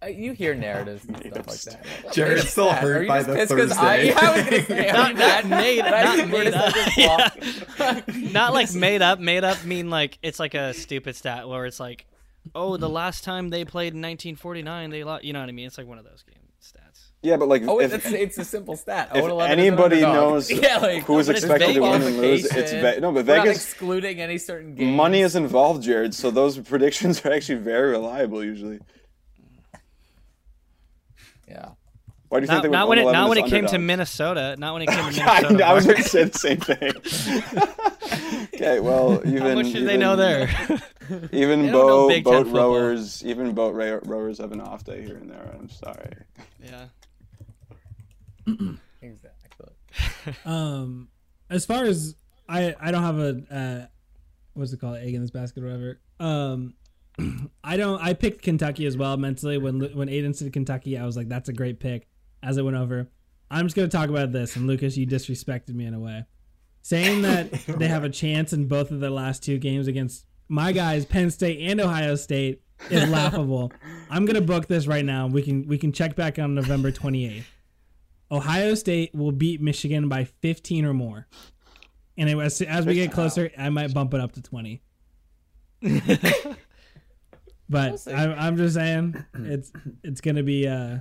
Uh, 0.00 0.06
you 0.06 0.32
hear 0.32 0.54
narratives 0.54 1.04
and 1.06 1.16
stuff 1.32 1.46
like 1.48 1.60
that. 1.62 2.12
Jared's 2.12 2.34
Made-up 2.42 2.46
still 2.48 2.68
stat. 2.68 2.82
hurt 2.82 3.08
by 3.08 3.22
the 3.24 3.34
pissed 3.34 3.52
'cause 3.52 3.72
I, 3.72 3.96
Thursday. 3.96 4.06
yeah, 4.08 4.18
I 4.20 4.36
was 4.36 4.44
gonna 4.44 4.64
say, 4.66 4.92
Not, 4.92 5.14
not 5.16 5.46
made, 5.46 5.84
not 5.84 6.28
made 6.28 6.54
up. 6.54 6.74
Yeah. 6.96 8.00
Not 8.32 8.54
like 8.54 8.72
made 8.74 9.02
up. 9.02 9.18
Made 9.18 9.42
up 9.44 9.64
mean 9.64 9.90
like 9.90 10.18
it's 10.22 10.38
like 10.38 10.54
a 10.54 10.72
stupid 10.74 11.16
stat 11.16 11.48
where 11.48 11.66
it's 11.66 11.80
like, 11.80 12.06
oh, 12.54 12.76
the 12.76 12.88
last 12.88 13.24
time 13.24 13.50
they 13.50 13.64
played 13.64 13.92
in 13.92 14.00
1949, 14.00 14.90
they 14.90 15.02
lost. 15.04 15.24
You 15.24 15.32
know 15.32 15.40
what 15.40 15.48
I 15.48 15.52
mean? 15.52 15.66
It's 15.66 15.78
like 15.78 15.86
one 15.88 15.98
of 15.98 16.04
those 16.04 16.22
game 16.22 16.34
stats. 16.62 17.10
yeah, 17.22 17.36
but 17.36 17.48
like 17.48 17.62
Oh, 17.66 17.80
if, 17.80 17.92
it's, 17.92 18.06
it's 18.06 18.38
a 18.38 18.44
simple 18.44 18.76
stat. 18.76 19.10
if 19.14 19.24
0-11 19.24 19.46
is 19.46 19.52
an 19.52 19.58
anybody 19.58 20.00
knows 20.02 20.50
yeah, 20.50 20.76
like, 20.78 21.02
who 21.04 21.18
is 21.18 21.26
but 21.26 21.36
it's 21.36 21.44
expected 21.44 21.74
to 21.74 21.80
win 21.80 22.02
and 22.02 22.18
lose, 22.18 22.44
it's 22.46 22.70
Ve- 22.72 23.00
no, 23.00 23.10
but 23.12 23.26
We're 23.26 23.36
not 23.36 23.44
Vegas 23.46 23.56
excluding 23.64 24.20
any 24.20 24.38
certain 24.38 24.74
game. 24.76 24.94
money 24.94 25.22
is 25.22 25.34
involved, 25.34 25.82
Jared. 25.82 26.14
So 26.14 26.30
those 26.30 26.56
predictions 26.58 27.24
are 27.24 27.32
actually 27.32 27.58
very 27.58 27.90
reliable 27.90 28.44
usually. 28.44 28.78
Yeah. 31.48 31.70
Why 32.28 32.40
do 32.40 32.44
you 32.44 32.46
think 32.48 32.56
Not, 32.56 32.62
they 32.62 32.68
went 32.68 32.72
not 32.72 32.88
when 32.88 32.98
it 32.98 33.04
not 33.12 33.28
when 33.30 33.38
it 33.38 33.46
came 33.46 33.66
to? 33.66 33.78
Minnesota. 33.78 34.54
Not 34.58 34.74
when 34.74 34.82
it 34.82 34.88
came 34.90 35.12
to 35.12 35.22
I, 35.22 35.40
Minnesota. 35.40 35.66
I 35.66 35.72
was 35.72 35.86
going 35.86 35.96
to 35.96 36.02
say 36.02 36.24
the 36.24 36.38
same 36.38 36.58
thing. 36.60 38.48
okay, 38.54 38.80
well, 38.80 39.22
even 39.26 39.38
How 39.42 39.54
much 39.54 39.66
should 39.66 39.76
even, 39.76 39.86
they 39.86 39.96
know 39.96 40.14
there? 40.16 40.48
Even 41.32 41.62
They 41.62 41.70
don't 41.70 41.72
know 41.72 41.86
boat 41.88 42.08
Big 42.08 42.24
Ten 42.24 42.32
boat 42.34 42.44
football. 42.44 42.74
rowers, 42.74 43.24
even 43.24 43.54
boat 43.54 43.74
ra- 43.74 44.00
rowers 44.04 44.36
have 44.36 44.52
an 44.52 44.60
off 44.60 44.84
day 44.84 45.02
here 45.02 45.16
and 45.16 45.30
there. 45.30 45.56
I'm 45.58 45.70
sorry. 45.70 46.12
yeah. 46.62 46.84
Exactly. 49.00 49.72
Um, 50.44 51.08
as 51.48 51.64
far 51.64 51.84
as 51.84 52.14
I, 52.48 52.74
I 52.78 52.90
don't 52.90 53.02
have 53.04 53.18
a 53.18 53.42
uh, 53.50 53.86
what's 54.54 54.72
it 54.72 54.80
called, 54.80 54.96
egg 54.98 55.14
in 55.14 55.22
this 55.22 55.30
basket 55.30 55.62
or 55.62 55.66
whatever. 55.66 56.00
Um, 56.20 56.74
I 57.64 57.76
don't. 57.76 58.00
I 58.00 58.14
picked 58.14 58.42
Kentucky 58.42 58.86
as 58.86 58.96
well 58.96 59.16
mentally. 59.16 59.58
When 59.58 59.80
when 59.80 60.08
Aiden 60.08 60.34
said 60.34 60.52
Kentucky, 60.52 60.98
I 60.98 61.04
was 61.04 61.16
like, 61.16 61.28
that's 61.28 61.48
a 61.48 61.52
great 61.52 61.80
pick. 61.80 62.08
As 62.42 62.56
it 62.56 62.62
went 62.64 62.76
over, 62.76 63.10
I'm 63.50 63.66
just 63.66 63.76
gonna 63.76 63.88
talk 63.88 64.08
about 64.08 64.32
this. 64.32 64.56
And 64.56 64.66
Lucas, 64.66 64.96
you 64.96 65.06
disrespected 65.06 65.74
me 65.74 65.86
in 65.86 65.94
a 65.94 66.00
way, 66.00 66.24
saying 66.82 67.22
that 67.22 67.52
they 67.66 67.88
have 67.88 68.04
a 68.04 68.10
chance 68.10 68.52
in 68.52 68.68
both 68.68 68.90
of 68.90 69.00
their 69.00 69.10
last 69.10 69.42
two 69.42 69.58
games 69.58 69.88
against 69.88 70.24
my 70.48 70.72
guys, 70.72 71.04
Penn 71.04 71.30
State 71.30 71.60
and 71.60 71.80
Ohio 71.80 72.14
State, 72.14 72.62
is 72.90 73.08
laughable. 73.10 73.72
I'm 74.10 74.24
gonna 74.24 74.40
book 74.40 74.66
this 74.66 74.86
right 74.86 75.04
now. 75.04 75.26
We 75.26 75.42
can 75.42 75.66
we 75.66 75.78
can 75.78 75.92
check 75.92 76.16
back 76.16 76.38
on 76.38 76.54
November 76.54 76.92
28th. 76.92 77.44
Ohio 78.30 78.74
State 78.74 79.14
will 79.14 79.32
beat 79.32 79.60
Michigan 79.60 80.08
by 80.08 80.24
15 80.24 80.84
or 80.84 80.92
more. 80.92 81.26
And 82.16 82.28
it, 82.28 82.38
as, 82.38 82.60
as 82.60 82.84
we 82.84 82.94
get 82.94 83.10
closer, 83.12 83.50
I 83.56 83.70
might 83.70 83.94
bump 83.94 84.12
it 84.12 84.20
up 84.20 84.32
to 84.32 84.42
20. 84.42 84.82
but 87.68 88.00
see. 88.00 88.12
I'm, 88.12 88.32
I'm 88.38 88.56
just 88.56 88.74
saying 88.74 89.24
it's 89.34 89.72
it's 90.02 90.20
gonna 90.20 90.42
be 90.42 90.66
uh 90.66 90.98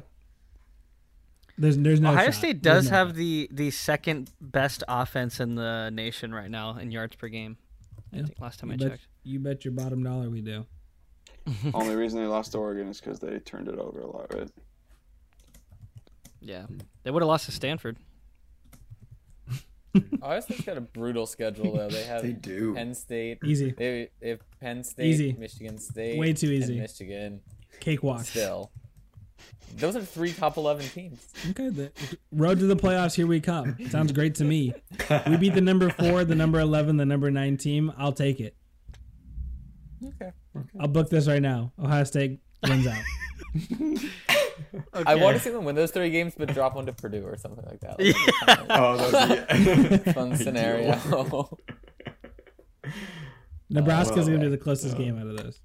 there's 1.58 1.77
there's 1.77 1.99
no 1.99 2.12
Ohio 2.12 2.27
shot. 2.27 2.36
State 2.36 2.62
does 2.62 2.86
no 2.89 2.97
have 2.97 3.08
shot. 3.10 3.15
the 3.15 3.49
the 3.51 3.71
second 3.71 4.30
best 4.39 4.84
offense 4.88 5.39
in 5.39 5.56
the 5.56 5.89
nation 5.91 6.34
right 6.34 6.49
now 6.51 6.77
in 6.77 6.91
yards 6.91 7.15
per 7.15 7.27
game. 7.27 7.58
Yeah. 8.12 8.21
I 8.21 8.23
think 8.25 8.39
last 8.39 8.60
time 8.60 8.71
I 8.71 8.75
bet, 8.75 8.91
checked. 8.91 9.08
you 9.23 9.39
bet 9.39 9.65
your 9.65 9.73
bottom 9.73 10.03
dollar 10.03 10.30
we 10.30 10.41
do. 10.41 10.65
Only 11.73 11.95
reason 11.95 12.19
they 12.19 12.27
lost 12.27 12.51
to 12.51 12.58
Oregon 12.58 12.88
is 12.89 12.99
because 12.99 13.19
they 13.19 13.39
turned 13.39 13.67
it 13.69 13.80
over 13.80 14.01
a 14.01 14.08
lot, 14.08 14.34
right? 14.34 14.49
Yeah, 16.41 16.65
they 17.03 17.12
would 17.12 17.21
have 17.21 17.27
lost 17.27 17.45
to 17.45 17.51
Stanford. 17.51 17.97
Ohio 20.21 20.39
State's 20.41 20.62
got 20.62 20.77
a 20.77 20.81
brutal 20.81 21.25
schedule 21.25 21.75
though. 21.75 21.89
They 21.89 22.03
have 22.03 22.21
They 22.21 22.33
do. 22.33 22.73
Penn 22.75 22.93
State. 22.93 23.39
Easy. 23.43 23.71
They, 23.71 24.10
they 24.21 24.29
have 24.29 24.39
Penn 24.60 24.83
State, 24.83 25.05
Easy. 25.07 25.36
Michigan 25.38 25.77
State, 25.77 26.19
Way 26.19 26.33
too 26.33 26.47
and 26.47 26.55
easy. 26.55 26.79
Michigan. 26.79 27.41
Cakewalk. 27.79 28.21
Still, 28.25 28.71
those 29.75 29.95
are 29.95 30.01
three 30.01 30.31
top 30.33 30.57
eleven 30.57 30.86
teams. 30.88 31.27
Okay, 31.51 31.69
the 31.69 31.91
road 32.31 32.60
to 32.60 32.65
the 32.65 32.75
playoffs. 32.75 33.13
Here 33.15 33.27
we 33.27 33.39
come. 33.39 33.75
Sounds 33.89 34.12
great 34.12 34.36
to 34.36 34.43
me. 34.43 34.73
We 35.27 35.38
beat 35.38 35.53
the 35.53 35.62
number 35.62 35.89
four, 35.89 36.23
the 36.25 36.36
number 36.36 36.60
eleven, 36.60 36.97
the 36.97 37.05
number 37.05 37.29
nine 37.29 37.57
team. 37.57 37.93
I'll 37.97 38.13
take 38.13 38.39
it. 38.39 38.55
Okay. 40.03 40.31
I'll 40.79 40.88
book 40.88 41.10
this 41.10 41.27
right 41.27 41.41
now. 41.41 41.71
Ohio 41.79 42.03
State 42.03 42.39
wins 42.63 42.88
out. 42.88 43.03
I 44.93 45.15
want 45.15 45.38
to 45.38 45.43
see 45.43 45.50
them 45.50 45.63
win 45.65 45.76
those 45.76 45.91
three 45.91 46.10
games, 46.10 46.34
but 46.38 46.54
drop 46.54 46.76
one 46.76 46.86
to 46.86 46.93
Purdue 46.93 47.24
or 47.26 47.38
something 47.38 47.65
like 47.65 47.80
that. 47.82 48.00
Like, 48.00 48.15
Oh, 48.70 48.98
that's 48.98 50.04
the 50.06 50.13
Fun 50.13 50.36
scenario. 50.38 51.00
Nebraska's 53.70 54.17
well, 54.17 54.28
gonna 54.28 54.39
be 54.39 54.50
the 54.50 54.58
closest 54.58 54.98
game 54.98 55.17
out 55.20 55.28
of 55.28 55.38
those. 55.38 55.60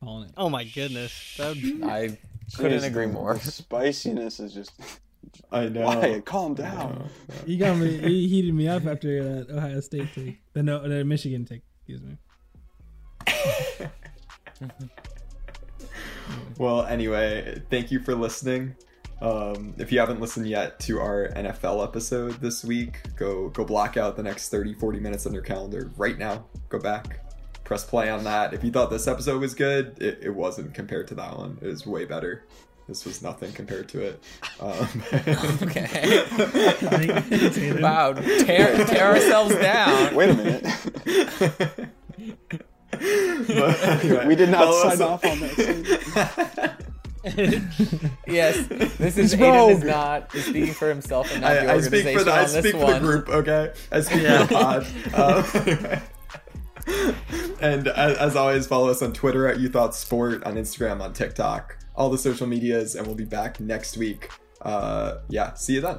Calling 0.00 0.28
it. 0.28 0.34
Oh 0.36 0.48
my 0.48 0.64
goodness, 0.64 1.36
that 1.36 1.56
would, 1.56 1.82
I 1.84 2.18
couldn't 2.56 2.84
agree 2.84 3.06
more. 3.06 3.34
The 3.34 3.50
spiciness 3.50 4.40
is 4.40 4.54
just. 4.54 4.72
I 5.52 5.68
know. 5.68 5.82
Wyatt, 5.82 6.24
calm 6.24 6.54
down. 6.54 7.10
You 7.44 7.58
got 7.58 7.76
me. 7.76 7.90
You 7.96 8.28
heated 8.28 8.54
me 8.54 8.66
up 8.68 8.86
after 8.86 9.44
that 9.44 9.50
Ohio 9.54 9.80
State 9.80 10.08
take. 10.14 10.40
The 10.54 10.62
no, 10.62 10.88
the 10.88 11.04
Michigan 11.04 11.44
take. 11.44 11.62
Excuse 11.80 12.02
me. 12.02 12.16
Well, 16.58 16.84
anyway, 16.84 17.62
thank 17.70 17.90
you 17.90 18.00
for 18.00 18.14
listening. 18.14 18.74
Um, 19.20 19.74
if 19.78 19.90
you 19.90 19.98
haven't 19.98 20.20
listened 20.20 20.46
yet 20.48 20.78
to 20.80 21.00
our 21.00 21.28
NFL 21.34 21.82
episode 21.84 22.40
this 22.40 22.64
week, 22.64 23.00
go 23.16 23.48
go 23.48 23.64
block 23.64 23.96
out 23.96 24.16
the 24.16 24.22
next 24.22 24.48
30, 24.50 24.74
40 24.74 25.00
minutes 25.00 25.26
on 25.26 25.32
your 25.32 25.42
calendar 25.42 25.90
right 25.96 26.16
now. 26.18 26.44
Go 26.68 26.78
back, 26.78 27.24
press 27.64 27.84
play 27.84 28.10
on 28.10 28.22
that. 28.24 28.54
If 28.54 28.62
you 28.62 28.70
thought 28.70 28.90
this 28.90 29.08
episode 29.08 29.40
was 29.40 29.54
good, 29.54 30.00
it, 30.00 30.20
it 30.22 30.30
wasn't 30.30 30.72
compared 30.72 31.08
to 31.08 31.14
that 31.16 31.36
one. 31.36 31.58
It 31.60 31.66
was 31.66 31.84
way 31.86 32.04
better. 32.04 32.44
This 32.86 33.04
was 33.04 33.20
nothing 33.20 33.52
compared 33.52 33.88
to 33.90 34.00
it. 34.00 34.22
Um, 34.60 34.88
Okay. 35.62 36.24
Thanks, 36.24 37.58
Aiden. 37.58 37.82
Wow. 37.82 38.14
Tear, 38.14 38.86
tear 38.86 39.06
ourselves 39.08 39.54
down. 39.56 40.14
Wait 40.14 40.30
a 40.30 40.34
minute. 40.34 41.88
but 42.90 43.82
anyway, 44.02 44.26
we 44.26 44.34
did 44.36 44.48
not 44.50 44.64
follow 44.64 44.82
sign 44.82 44.92
us- 44.92 45.00
off 45.00 45.24
on 45.24 45.40
that. 45.40 46.84
Yes. 48.26 48.66
This 48.68 49.18
is 49.18 49.32
He's 49.32 49.40
Aiden 49.40 49.70
is 49.76 49.82
not 49.84 50.34
is 50.34 50.44
speaking 50.46 50.72
for 50.72 50.88
himself 50.88 51.30
and 51.32 51.42
not 51.42 51.52
the 51.52 51.70
I, 51.70 51.74
I 51.74 51.80
speak 51.80 52.16
for 52.16 52.24
the 52.24 52.30
I 52.32 52.42
on 52.42 52.48
speak 52.48 52.72
for 52.76 52.92
the 52.92 53.00
group, 53.00 53.28
okay? 53.28 53.72
I 53.92 54.00
speak 54.00 54.22
Yeah. 54.22 54.46
for 54.46 54.54
the 54.54 54.58
pod. 55.12 56.02
Um, 56.88 57.54
and 57.60 57.88
as, 57.88 58.16
as 58.16 58.36
always, 58.36 58.66
follow 58.66 58.88
us 58.88 59.02
on 59.02 59.12
Twitter 59.12 59.46
at 59.46 59.60
You 59.60 59.68
Thought 59.68 59.94
Sport, 59.94 60.42
on 60.44 60.54
Instagram, 60.54 61.02
on 61.02 61.12
TikTok, 61.12 61.76
all 61.94 62.08
the 62.08 62.16
social 62.16 62.46
medias, 62.46 62.94
and 62.94 63.06
we'll 63.06 63.16
be 63.16 63.24
back 63.26 63.60
next 63.60 63.98
week. 63.98 64.30
Uh, 64.62 65.18
yeah, 65.28 65.52
see 65.54 65.74
you 65.74 65.80
then. 65.82 65.98